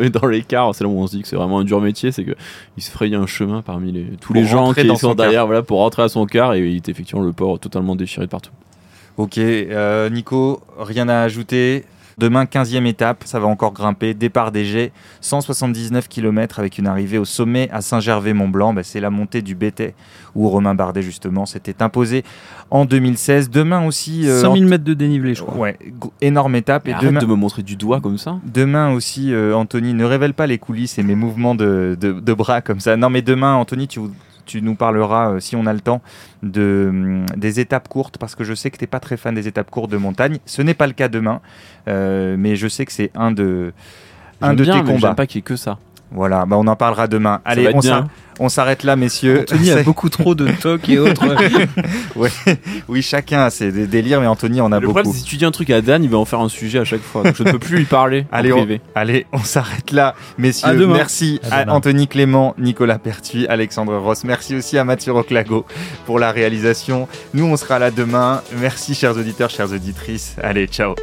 Et 0.00 0.10
dans 0.10 0.26
l'écart. 0.26 0.74
C'est 0.74 0.84
là 0.84 0.90
où 0.90 0.98
on 0.98 1.06
se 1.06 1.16
dit 1.16 1.22
que 1.22 1.28
c'est 1.28 1.36
vraiment 1.36 1.60
un 1.60 1.64
dur 1.64 1.80
métier. 1.80 2.10
C'est 2.12 2.24
qu'il 2.24 2.82
se 2.82 2.90
frayait 2.90 3.16
un 3.16 3.26
chemin 3.26 3.62
parmi 3.62 3.92
les, 3.92 4.04
tous 4.20 4.32
Pour 4.32 4.34
les 4.34 4.44
gens 4.44 4.72
qui 4.74 4.86
sont 4.88 4.96
son 4.96 5.14
derrière 5.14 5.46
voilà, 5.46 5.62
pour 5.62 5.78
rentrer 5.78 6.02
à 6.02 6.08
son 6.08 6.26
quart. 6.26 6.54
Et 6.54 6.60
il 6.68 6.76
était 6.76 6.90
effectivement 6.90 7.22
le 7.24 7.32
port 7.32 7.58
totalement 7.60 7.94
déchiré 7.96 8.26
de 8.26 8.30
partout. 8.30 8.50
Ok, 9.16 9.38
euh, 9.38 10.08
Nico, 10.10 10.60
rien 10.78 11.08
à 11.08 11.20
ajouter. 11.20 11.84
Demain, 12.18 12.44
15e 12.44 12.86
étape, 12.86 13.22
ça 13.24 13.38
va 13.40 13.46
encore 13.46 13.72
grimper. 13.72 14.14
Départ 14.14 14.52
des 14.52 14.64
Jets, 14.64 14.92
179 15.20 16.08
km 16.08 16.58
avec 16.58 16.78
une 16.78 16.86
arrivée 16.86 17.18
au 17.18 17.24
sommet 17.24 17.68
à 17.72 17.80
Saint-Gervais-Mont-Blanc. 17.80 18.74
Bah, 18.74 18.82
c'est 18.82 19.00
la 19.00 19.10
montée 19.10 19.42
du 19.42 19.54
Bétet 19.54 19.94
où 20.34 20.48
Romain 20.48 20.74
Bardet, 20.74 21.02
justement, 21.02 21.46
s'était 21.46 21.82
imposé 21.82 22.24
en 22.70 22.84
2016. 22.84 23.50
Demain 23.50 23.84
aussi. 23.86 24.28
euh, 24.28 24.40
5000 24.40 24.66
mètres 24.66 24.84
de 24.84 24.94
dénivelé, 24.94 25.34
je 25.34 25.42
crois. 25.42 25.56
Ouais, 25.58 25.78
énorme 26.20 26.54
étape. 26.54 26.82
Mais 26.86 26.92
Et 26.92 26.94
arrête 26.94 27.08
demain, 27.08 27.20
de 27.20 27.26
me 27.26 27.34
montrer 27.34 27.62
du 27.62 27.76
doigt 27.76 28.00
comme 28.00 28.18
ça. 28.18 28.36
Demain 28.44 28.92
aussi, 28.92 29.32
euh, 29.32 29.54
Anthony, 29.54 29.94
ne 29.94 30.04
révèle 30.04 30.34
pas 30.34 30.46
les 30.46 30.58
coulisses 30.58 30.98
et 30.98 31.02
mes 31.02 31.14
mouvements 31.14 31.54
de, 31.54 31.96
de- 32.00 32.12
de 32.20 32.32
bras 32.34 32.60
comme 32.60 32.80
ça. 32.80 32.96
Non, 32.96 33.10
mais 33.10 33.22
demain, 33.22 33.54
Anthony, 33.54 33.88
tu, 33.88 34.00
tu 34.44 34.62
nous 34.62 34.74
parleras, 34.74 35.32
euh, 35.32 35.40
si 35.40 35.56
on 35.56 35.66
a 35.66 35.72
le 35.72 35.80
temps, 35.80 36.02
de, 36.42 36.86
hum, 36.90 37.26
des 37.36 37.60
étapes 37.60 37.88
courtes, 37.88 38.18
parce 38.18 38.34
que 38.34 38.44
je 38.44 38.54
sais 38.54 38.70
que 38.70 38.76
tu 38.76 38.84
n'es 38.84 38.88
pas 38.88 39.00
très 39.00 39.16
fan 39.16 39.34
des 39.34 39.48
étapes 39.48 39.70
courtes 39.70 39.90
de 39.90 39.96
montagne. 39.96 40.38
Ce 40.46 40.62
n'est 40.62 40.74
pas 40.74 40.86
le 40.86 40.92
cas 40.92 41.08
demain, 41.08 41.40
euh, 41.88 42.36
mais 42.38 42.56
je 42.56 42.68
sais 42.68 42.84
que 42.84 42.92
c'est 42.92 43.10
un 43.14 43.30
de, 43.32 43.72
un 44.40 44.54
de 44.54 44.64
bien, 44.64 44.80
tes 44.80 44.92
combats. 44.92 45.14
pas 45.14 45.26
qu'il 45.26 45.38
y 45.38 45.40
ait 45.40 45.42
que 45.42 45.56
ça. 45.56 45.78
Voilà, 46.10 46.44
bah 46.44 46.56
on 46.58 46.66
en 46.66 46.76
parlera 46.76 47.08
demain. 47.08 47.40
Allez, 47.44 47.70
on 47.74 47.80
on 48.40 48.48
s'arrête 48.48 48.82
là, 48.84 48.96
messieurs. 48.96 49.40
Anthony 49.42 49.70
a 49.70 49.78
C'est- 49.78 49.82
beaucoup 49.84 50.08
trop 50.08 50.34
de 50.34 50.48
tocs 50.60 50.88
et 50.88 50.98
autres. 50.98 51.24
Oui, 52.88 53.02
chacun 53.02 53.42
a 53.44 53.50
ses 53.50 53.72
dé- 53.72 53.86
délires, 53.86 54.20
mais 54.20 54.26
Anthony 54.26 54.60
en 54.60 54.70
a 54.72 54.76
le 54.80 54.86
beaucoup. 54.86 54.94
problème, 55.00 55.12
c'est 55.12 55.20
si 55.20 55.24
tu 55.24 55.36
dis 55.36 55.44
un 55.44 55.50
truc 55.50 55.70
à 55.70 55.80
Dan, 55.80 56.02
il 56.04 56.10
va 56.10 56.18
en 56.18 56.24
faire 56.24 56.40
un 56.40 56.48
sujet 56.48 56.78
à 56.78 56.84
chaque 56.84 57.02
fois. 57.02 57.22
Donc 57.22 57.36
je 57.36 57.42
ne 57.42 57.50
peux 57.52 57.58
plus 57.58 57.76
lui 57.78 57.84
parler 57.84 58.26
Allez, 58.32 58.52
en 58.52 58.56
on, 58.56 58.58
privé. 58.60 58.80
allez, 58.94 59.26
on 59.32 59.38
s'arrête 59.38 59.92
là. 59.92 60.14
Messieurs, 60.38 60.68
À 60.68 60.74
demain. 60.74 60.94
merci 60.94 61.40
À 61.50 61.60
à. 61.60 61.70
Anthony 61.72 62.08
Clément, 62.08 62.54
Nicolas 62.58 62.98
Pertuis, 62.98 63.46
Alexandre 63.46 63.96
Ross. 63.96 64.24
Merci 64.24 64.54
aussi 64.56 64.76
à 64.78 64.84
Mathieu 64.84 65.12
Roclago 65.12 65.64
pour 66.06 66.18
la 66.18 66.30
réalisation. 66.32 67.08
Nous, 67.34 67.44
on 67.44 67.56
sera 67.56 67.78
là 67.78 67.90
demain. 67.90 68.42
Merci, 68.60 68.94
chers 68.94 69.16
auditeurs, 69.16 69.50
chères 69.50 69.72
auditrices. 69.72 70.36
Allez, 70.42 70.66
ciao. 70.66 70.94